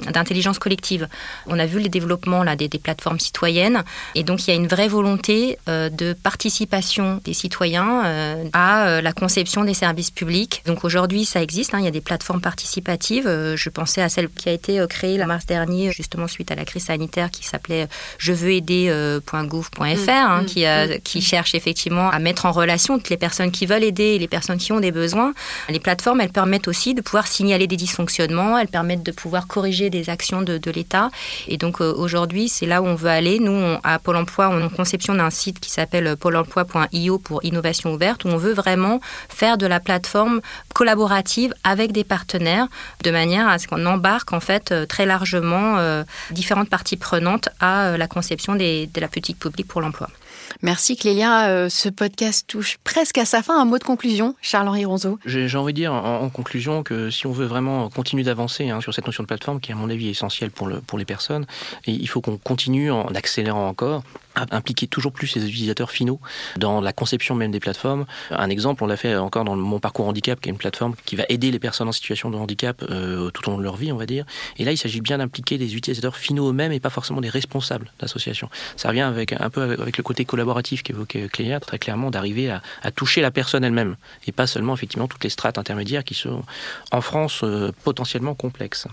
d'intelligence 0.00 0.58
collective. 0.58 1.08
On 1.46 1.58
a 1.58 1.66
vu 1.66 1.80
les 1.80 1.88
développements 1.88 2.42
là, 2.42 2.56
des, 2.56 2.68
plateformes 2.68 3.18
citoyennes 3.18 3.82
et 4.14 4.22
donc 4.22 4.46
il 4.46 4.50
y 4.50 4.52
a 4.52 4.56
une 4.56 4.68
vraie 4.68 4.88
volonté 4.88 5.58
de 5.66 6.12
participation 6.22 7.20
des 7.24 7.34
citoyens 7.34 8.04
euh, 8.04 8.44
à 8.52 8.86
euh, 8.86 9.00
la 9.00 9.12
conception 9.12 9.64
des 9.64 9.74
services 9.74 10.10
publics. 10.10 10.62
Donc 10.66 10.84
aujourd'hui, 10.84 11.24
ça 11.24 11.42
existe. 11.42 11.74
Hein, 11.74 11.78
il 11.80 11.84
y 11.84 11.88
a 11.88 11.92
des 11.92 12.00
plateformes 12.00 12.40
participatives. 12.40 13.26
Euh, 13.26 13.56
je 13.56 13.68
pensais 13.68 14.02
à 14.02 14.08
celle 14.08 14.28
qui 14.28 14.48
a 14.48 14.52
été 14.52 14.84
créée 14.88 15.22
en 15.22 15.26
mars 15.26 15.46
dernier, 15.46 15.92
justement 15.92 16.28
suite 16.28 16.50
à 16.50 16.54
la 16.54 16.64
crise 16.64 16.84
sanitaire, 16.84 17.30
qui 17.30 17.44
s'appelait 17.44 17.88
je 18.18 18.32
veux 18.32 18.52
aider.gouv.fr, 18.52 20.10
hein, 20.10 20.42
mm, 20.42 20.46
qui, 20.46 20.64
mm, 20.64 21.00
qui 21.04 21.18
mm. 21.18 21.22
cherche 21.22 21.54
effectivement 21.54 22.10
à 22.10 22.18
mettre 22.18 22.46
en 22.46 22.52
relation 22.52 22.98
toutes 22.98 23.10
les 23.10 23.16
personnes 23.16 23.50
qui 23.50 23.66
veulent 23.66 23.84
aider 23.84 24.14
et 24.14 24.18
les 24.18 24.28
personnes 24.28 24.58
qui 24.58 24.72
ont 24.72 24.80
des 24.80 24.92
besoins. 24.92 25.32
Les 25.68 25.80
plateformes, 25.80 26.20
elles 26.20 26.30
permettent 26.32 26.68
aussi 26.68 26.94
de 26.94 27.00
pouvoir 27.00 27.26
signaler 27.26 27.66
des 27.66 27.76
dysfonctionnements, 27.76 28.58
elles 28.58 28.68
permettent 28.68 29.02
de 29.02 29.12
pouvoir 29.12 29.46
corriger 29.46 29.90
des 29.90 30.10
actions 30.10 30.42
de, 30.42 30.58
de 30.58 30.70
l'État. 30.70 31.10
Et 31.48 31.56
donc 31.56 31.80
aujourd'hui, 31.80 32.48
c'est 32.48 32.66
là 32.66 32.82
où 32.82 32.86
on 32.86 32.94
veut 32.94 33.10
aller. 33.10 33.38
Nous, 33.38 33.76
à 33.82 33.98
Pôle 33.98 34.16
Emploi, 34.16 34.48
on 34.48 34.66
a 34.66 34.68
conception 34.68 35.14
d'un 35.14 35.30
site 35.30 35.60
qui 35.60 35.70
s'appelle 35.70 36.09
pôle 36.14 36.36
emploi.io 36.36 37.18
pour 37.18 37.44
innovation 37.44 37.92
ouverte, 37.92 38.24
où 38.24 38.28
on 38.28 38.36
veut 38.36 38.52
vraiment 38.52 39.00
faire 39.28 39.58
de 39.58 39.66
la 39.66 39.80
plateforme 39.80 40.40
collaborative 40.74 41.54
avec 41.64 41.92
des 41.92 42.04
partenaires, 42.04 42.68
de 43.04 43.10
manière 43.10 43.48
à 43.48 43.58
ce 43.58 43.68
qu'on 43.68 43.84
embarque 43.86 44.32
en 44.32 44.40
fait 44.40 44.72
euh, 44.72 44.86
très 44.86 45.06
largement 45.06 45.78
euh, 45.78 46.04
différentes 46.30 46.68
parties 46.68 46.96
prenantes 46.96 47.48
à 47.60 47.86
euh, 47.86 47.96
la 47.96 48.06
conception 48.06 48.54
de 48.54 49.00
la 49.00 49.08
politique 49.08 49.38
publique 49.38 49.68
pour 49.68 49.80
l'emploi. 49.80 50.08
Merci 50.62 50.96
Clélia. 50.96 51.68
ce 51.70 51.88
podcast 51.88 52.44
touche 52.48 52.78
presque 52.82 53.18
à 53.18 53.24
sa 53.24 53.40
fin. 53.42 53.60
Un 53.60 53.64
mot 53.64 53.78
de 53.78 53.84
conclusion, 53.84 54.34
Charles-Henri 54.42 54.84
Ronzeau. 54.84 55.18
J'ai 55.24 55.56
envie 55.56 55.72
de 55.72 55.76
dire 55.76 55.92
en, 55.92 56.28
conclusion 56.28 56.82
que 56.82 57.08
si 57.08 57.26
on 57.28 57.32
veut 57.32 57.46
vraiment 57.46 57.88
continuer 57.88 58.24
d'avancer 58.24 58.68
hein, 58.68 58.80
sur 58.80 58.92
cette 58.92 59.06
notion 59.06 59.22
de 59.22 59.28
plateforme, 59.28 59.60
qui 59.60 59.70
à 59.70 59.76
mon 59.76 59.88
avis 59.88 60.08
est 60.08 60.10
essentielle 60.10 60.50
pour, 60.50 60.66
le, 60.66 60.80
pour 60.80 60.98
les 60.98 61.04
personnes, 61.04 61.46
et 61.86 61.92
il 61.92 62.08
faut 62.08 62.20
qu'on 62.20 62.36
continue 62.36 62.90
en 62.90 63.06
accélérant 63.14 63.68
encore 63.68 64.02
impliquer 64.36 64.86
toujours 64.86 65.12
plus 65.12 65.34
les 65.34 65.44
utilisateurs 65.46 65.90
finaux 65.90 66.20
dans 66.56 66.80
la 66.80 66.92
conception 66.92 67.34
même 67.34 67.50
des 67.50 67.60
plateformes. 67.60 68.06
Un 68.30 68.48
exemple, 68.48 68.84
on 68.84 68.86
l'a 68.86 68.96
fait 68.96 69.16
encore 69.16 69.44
dans 69.44 69.56
mon 69.56 69.80
parcours 69.80 70.06
handicap, 70.08 70.40
qui 70.40 70.48
est 70.48 70.52
une 70.52 70.58
plateforme 70.58 70.94
qui 71.04 71.16
va 71.16 71.24
aider 71.28 71.50
les 71.50 71.58
personnes 71.58 71.88
en 71.88 71.92
situation 71.92 72.30
de 72.30 72.36
handicap 72.36 72.82
euh, 72.90 73.30
tout 73.30 73.48
au 73.48 73.52
long 73.52 73.58
de 73.58 73.62
leur 73.62 73.76
vie, 73.76 73.92
on 73.92 73.96
va 73.96 74.06
dire. 74.06 74.24
Et 74.56 74.64
là, 74.64 74.72
il 74.72 74.76
s'agit 74.76 75.00
bien 75.00 75.18
d'impliquer 75.18 75.58
des 75.58 75.76
utilisateurs 75.76 76.16
finaux 76.16 76.50
eux-mêmes 76.50 76.72
et 76.72 76.80
pas 76.80 76.90
forcément 76.90 77.20
des 77.20 77.28
responsables 77.28 77.92
d'associations. 77.98 78.48
Ça 78.76 78.88
revient 78.88 79.00
avec 79.00 79.32
un 79.32 79.50
peu 79.50 79.62
avec 79.62 79.96
le 79.96 80.02
côté 80.02 80.24
collaboratif 80.24 80.82
qu'évoquait 80.82 81.28
Cléa, 81.28 81.60
très 81.60 81.78
clairement, 81.78 82.10
d'arriver 82.10 82.50
à, 82.50 82.60
toucher 82.94 83.20
la 83.20 83.30
personne 83.30 83.64
elle-même 83.64 83.96
et 84.26 84.32
pas 84.32 84.46
seulement 84.46 84.74
effectivement 84.74 85.06
toutes 85.06 85.24
les 85.24 85.30
strates 85.30 85.58
intermédiaires 85.58 86.04
qui 86.04 86.14
sont 86.14 86.42
en 86.90 87.00
France 87.00 87.40
euh, 87.44 87.72
potentiellement 87.84 88.34
complexes. 88.34 88.86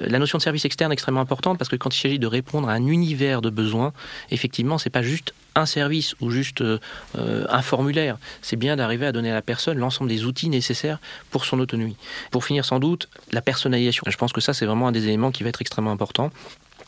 La 0.00 0.18
notion 0.18 0.38
de 0.38 0.42
service 0.42 0.64
externe 0.64 0.92
est 0.92 0.94
extrêmement 0.94 1.20
importante 1.20 1.58
parce 1.58 1.68
que 1.68 1.76
quand 1.76 1.94
il 1.94 2.00
s'agit 2.00 2.18
de 2.18 2.26
répondre 2.26 2.68
à 2.68 2.72
un 2.72 2.86
univers 2.86 3.42
de 3.42 3.50
besoins, 3.50 3.92
effectivement, 4.30 4.71
c'est 4.78 4.90
pas 4.90 5.02
juste 5.02 5.34
un 5.54 5.66
service 5.66 6.14
ou 6.20 6.30
juste 6.30 6.62
euh, 6.62 6.78
un 7.14 7.62
formulaire. 7.62 8.18
C'est 8.40 8.56
bien 8.56 8.76
d'arriver 8.76 9.06
à 9.06 9.12
donner 9.12 9.30
à 9.30 9.34
la 9.34 9.42
personne 9.42 9.78
l'ensemble 9.78 10.08
des 10.08 10.24
outils 10.24 10.48
nécessaires 10.48 10.98
pour 11.30 11.44
son 11.44 11.60
autonomie. 11.60 11.96
Pour 12.30 12.44
finir, 12.44 12.64
sans 12.64 12.78
doute, 12.78 13.08
la 13.32 13.42
personnalisation. 13.42 14.04
Je 14.08 14.16
pense 14.16 14.32
que 14.32 14.40
ça, 14.40 14.54
c'est 14.54 14.66
vraiment 14.66 14.88
un 14.88 14.92
des 14.92 15.04
éléments 15.04 15.30
qui 15.30 15.42
va 15.42 15.50
être 15.50 15.60
extrêmement 15.60 15.92
important 15.92 16.30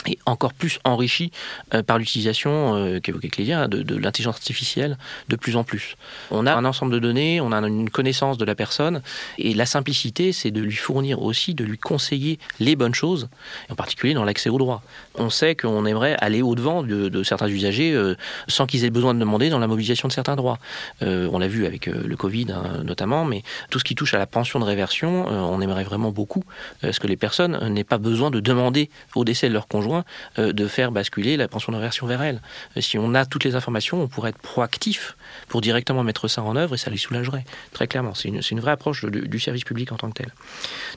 et 0.07 0.19
encore 0.27 0.53
plus 0.53 0.79
enrichi 0.85 1.31
euh, 1.75 1.83
par 1.83 1.99
l'utilisation 1.99 2.77
euh, 2.77 3.01
qu'évoquait 3.01 3.29
Clélia 3.29 3.69
de, 3.69 3.97
l'intelligence 3.97 4.37
artificielle 4.37 4.99
de 5.29 5.37
plus 5.37 5.57
en 5.57 5.65
plus. 5.65 5.97
On 6.31 6.47
a 6.47 6.55
un 6.55 6.65
ensemble 6.65 6.93
de 6.93 6.99
données, 6.99 7.41
on 7.41 7.53
a 7.53 7.59
une 7.67 7.91
connaissance 7.91 8.39
de 8.39 8.45
la 8.45 8.55
personne 8.55 9.03
et 9.39 9.55
la 9.55 9.67
simplicité 9.67 10.33
c'est 10.33 10.51
de 10.51 10.61
lui 10.61 10.75
fournir 10.75 11.23
aussi, 11.23 11.55
de 11.55 11.65
lui 11.65 11.79
conseiller 11.79 12.39
les 12.61 12.77
bonnes 12.77 12.95
choses, 12.95 13.29
en 13.71 13.75
particulier 13.75 14.15
dans 14.15 14.25
l'accès 14.25 14.51
aux 14.51 14.59
droits. 14.59 14.83
On 15.17 15.31
sait 15.31 15.55
qu'on 15.55 15.87
aimerait 15.87 16.17
aller 16.21 16.43
au-devant 16.43 16.83
de, 16.83 17.23
certains 17.23 17.49
usagers 17.49 17.93
euh, 17.93 18.17
sans 18.49 18.67
qu'ils 18.67 18.85
aient 18.85 18.91
besoin 18.91 19.15
de 19.15 19.21
demander 19.21 19.51
dans 19.51 19.59
la 19.59 19.67
mobilisation 19.67 20.09
de 20.09 20.13
certains 20.13 20.37
droits. 20.37 20.59
on 21.01 21.39
l'a 21.39 21.49
vu 21.49 21.67
avec 21.67 21.87
le 21.87 22.17
Covid 22.17 22.47
hein, 22.53 22.83
notamment, 22.85 23.25
mais 23.25 23.43
tout 23.71 23.79
ce 23.79 23.85
qui 23.85 23.95
touche 23.95 24.15
à 24.15 24.19
la 24.19 24.27
pension 24.27 24.59
de 24.59 24.65
réversion, 24.65 25.27
on 25.27 25.61
aimerait 25.61 25.85
vraiment 25.85 26.11
beaucoup 26.11 26.45
ce 26.83 26.99
que 27.01 27.07
les 27.07 27.17
personnes 27.17 27.59
n'aient 27.69 27.85
pas 27.85 27.99
besoin 27.99 28.31
de 28.31 28.41
demander 28.41 28.91
au 29.15 29.25
décès 29.25 29.49
de 29.49 29.55
leur 29.55 29.69
conjoint 29.69 29.94
euh, 30.39 30.53
de 30.53 30.67
faire 30.67 30.91
basculer 30.93 31.37
la 31.37 31.49
pension 31.49 31.73
d'inversion 31.73 32.07
vers 32.07 32.23
elle. 32.23 32.41
Euh, 32.77 32.81
si 32.81 32.99
on 32.99 33.15
a 33.15 33.27
toutes 33.27 33.45
les 33.45 33.55
informations, 33.55 34.03
on 34.03 34.09
pourrait 34.09 34.31
être 34.31 34.39
proactif 34.39 35.17
pour 35.49 35.61
directement 35.61 36.03
mettre 36.03 36.29
ça 36.29 36.43
en 36.43 36.57
œuvre 36.57 36.75
et 36.75 36.79
ça 36.79 36.91
les 36.91 36.97
soulagerait, 36.97 37.45
très 37.73 37.87
clairement. 37.87 38.15
C'est 38.15 38.29
une, 38.29 38.61
vraie 38.61 38.73
approche 38.73 39.05
du, 39.05 39.41
service 39.41 39.65
public 39.65 39.93
en 39.93 39.97
tant 39.97 40.09
que 40.09 40.23
tel. 40.23 40.33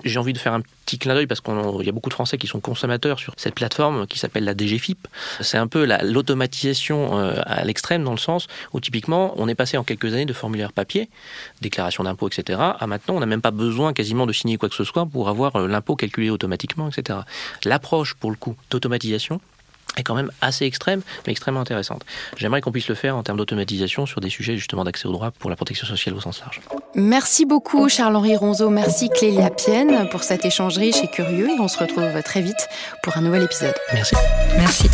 J'ai 0.03 0.19
envie 0.19 0.33
de 0.33 0.37
faire 0.37 0.53
un 0.53 0.61
petit 0.87 0.97
clin 0.97 1.13
d'œil 1.13 1.27
parce 1.27 1.41
qu'il 1.41 1.53
y 1.85 1.89
a 1.89 1.91
beaucoup 1.91 2.09
de 2.09 2.13
Français 2.13 2.37
qui 2.37 2.47
sont 2.47 2.61
consommateurs 2.61 3.19
sur 3.19 3.33
cette 3.35 3.55
plateforme 3.55 4.07
qui 4.07 4.17
s'appelle 4.17 4.45
la 4.45 4.55
DGFIP. 4.55 5.07
C'est 5.41 5.57
un 5.57 5.67
peu 5.67 5.85
l'automatisation 6.03 7.19
euh, 7.19 7.41
à 7.45 7.65
l'extrême 7.65 8.03
dans 8.03 8.11
le 8.11 8.17
sens 8.17 8.47
où 8.73 8.79
typiquement 8.79 9.33
on 9.35 9.49
est 9.49 9.55
passé 9.55 9.77
en 9.77 9.83
quelques 9.83 10.13
années 10.13 10.25
de 10.25 10.33
formulaire 10.33 10.71
papier, 10.71 11.09
déclaration 11.61 12.05
d'impôt, 12.05 12.29
etc. 12.29 12.59
à 12.79 12.87
maintenant 12.87 13.15
on 13.15 13.19
n'a 13.19 13.25
même 13.25 13.41
pas 13.41 13.51
besoin 13.51 13.91
quasiment 13.91 14.25
de 14.25 14.33
signer 14.33 14.57
quoi 14.57 14.69
que 14.69 14.75
ce 14.75 14.85
soit 14.85 15.05
pour 15.05 15.27
avoir 15.27 15.59
l'impôt 15.67 15.95
calculé 15.95 16.29
automatiquement, 16.29 16.89
etc. 16.89 17.19
L'approche 17.65 18.13
pour 18.13 18.31
le 18.31 18.37
coup 18.37 18.55
d'automatisation 18.69 19.41
est 19.95 20.03
quand 20.03 20.15
même 20.15 20.31
assez 20.41 20.65
extrême, 20.65 21.01
mais 21.25 21.31
extrêmement 21.31 21.61
intéressante. 21.61 22.03
J'aimerais 22.37 22.61
qu'on 22.61 22.71
puisse 22.71 22.87
le 22.87 22.95
faire 22.95 23.15
en 23.15 23.23
termes 23.23 23.37
d'automatisation 23.37 24.05
sur 24.05 24.21
des 24.21 24.29
sujets 24.29 24.57
justement 24.57 24.83
d'accès 24.83 25.07
au 25.07 25.11
droit 25.11 25.31
pour 25.31 25.49
la 25.49 25.55
protection 25.55 25.87
sociale 25.87 26.15
au 26.15 26.19
sens 26.19 26.39
large. 26.41 26.61
Merci 26.95 27.45
beaucoup 27.45 27.89
Charles-Henri 27.89 28.35
Ronzo, 28.35 28.69
merci 28.69 29.09
Clélia 29.09 29.49
Pienne 29.49 30.07
pour 30.09 30.23
cette 30.23 30.45
échange 30.45 30.77
riche 30.77 31.03
et 31.03 31.07
curieux. 31.07 31.49
On 31.59 31.67
se 31.67 31.79
retrouve 31.79 32.21
très 32.23 32.41
vite 32.41 32.67
pour 33.03 33.17
un 33.17 33.21
nouvel 33.21 33.43
épisode. 33.43 33.75
Merci. 33.93 34.15
Merci. 34.57 34.89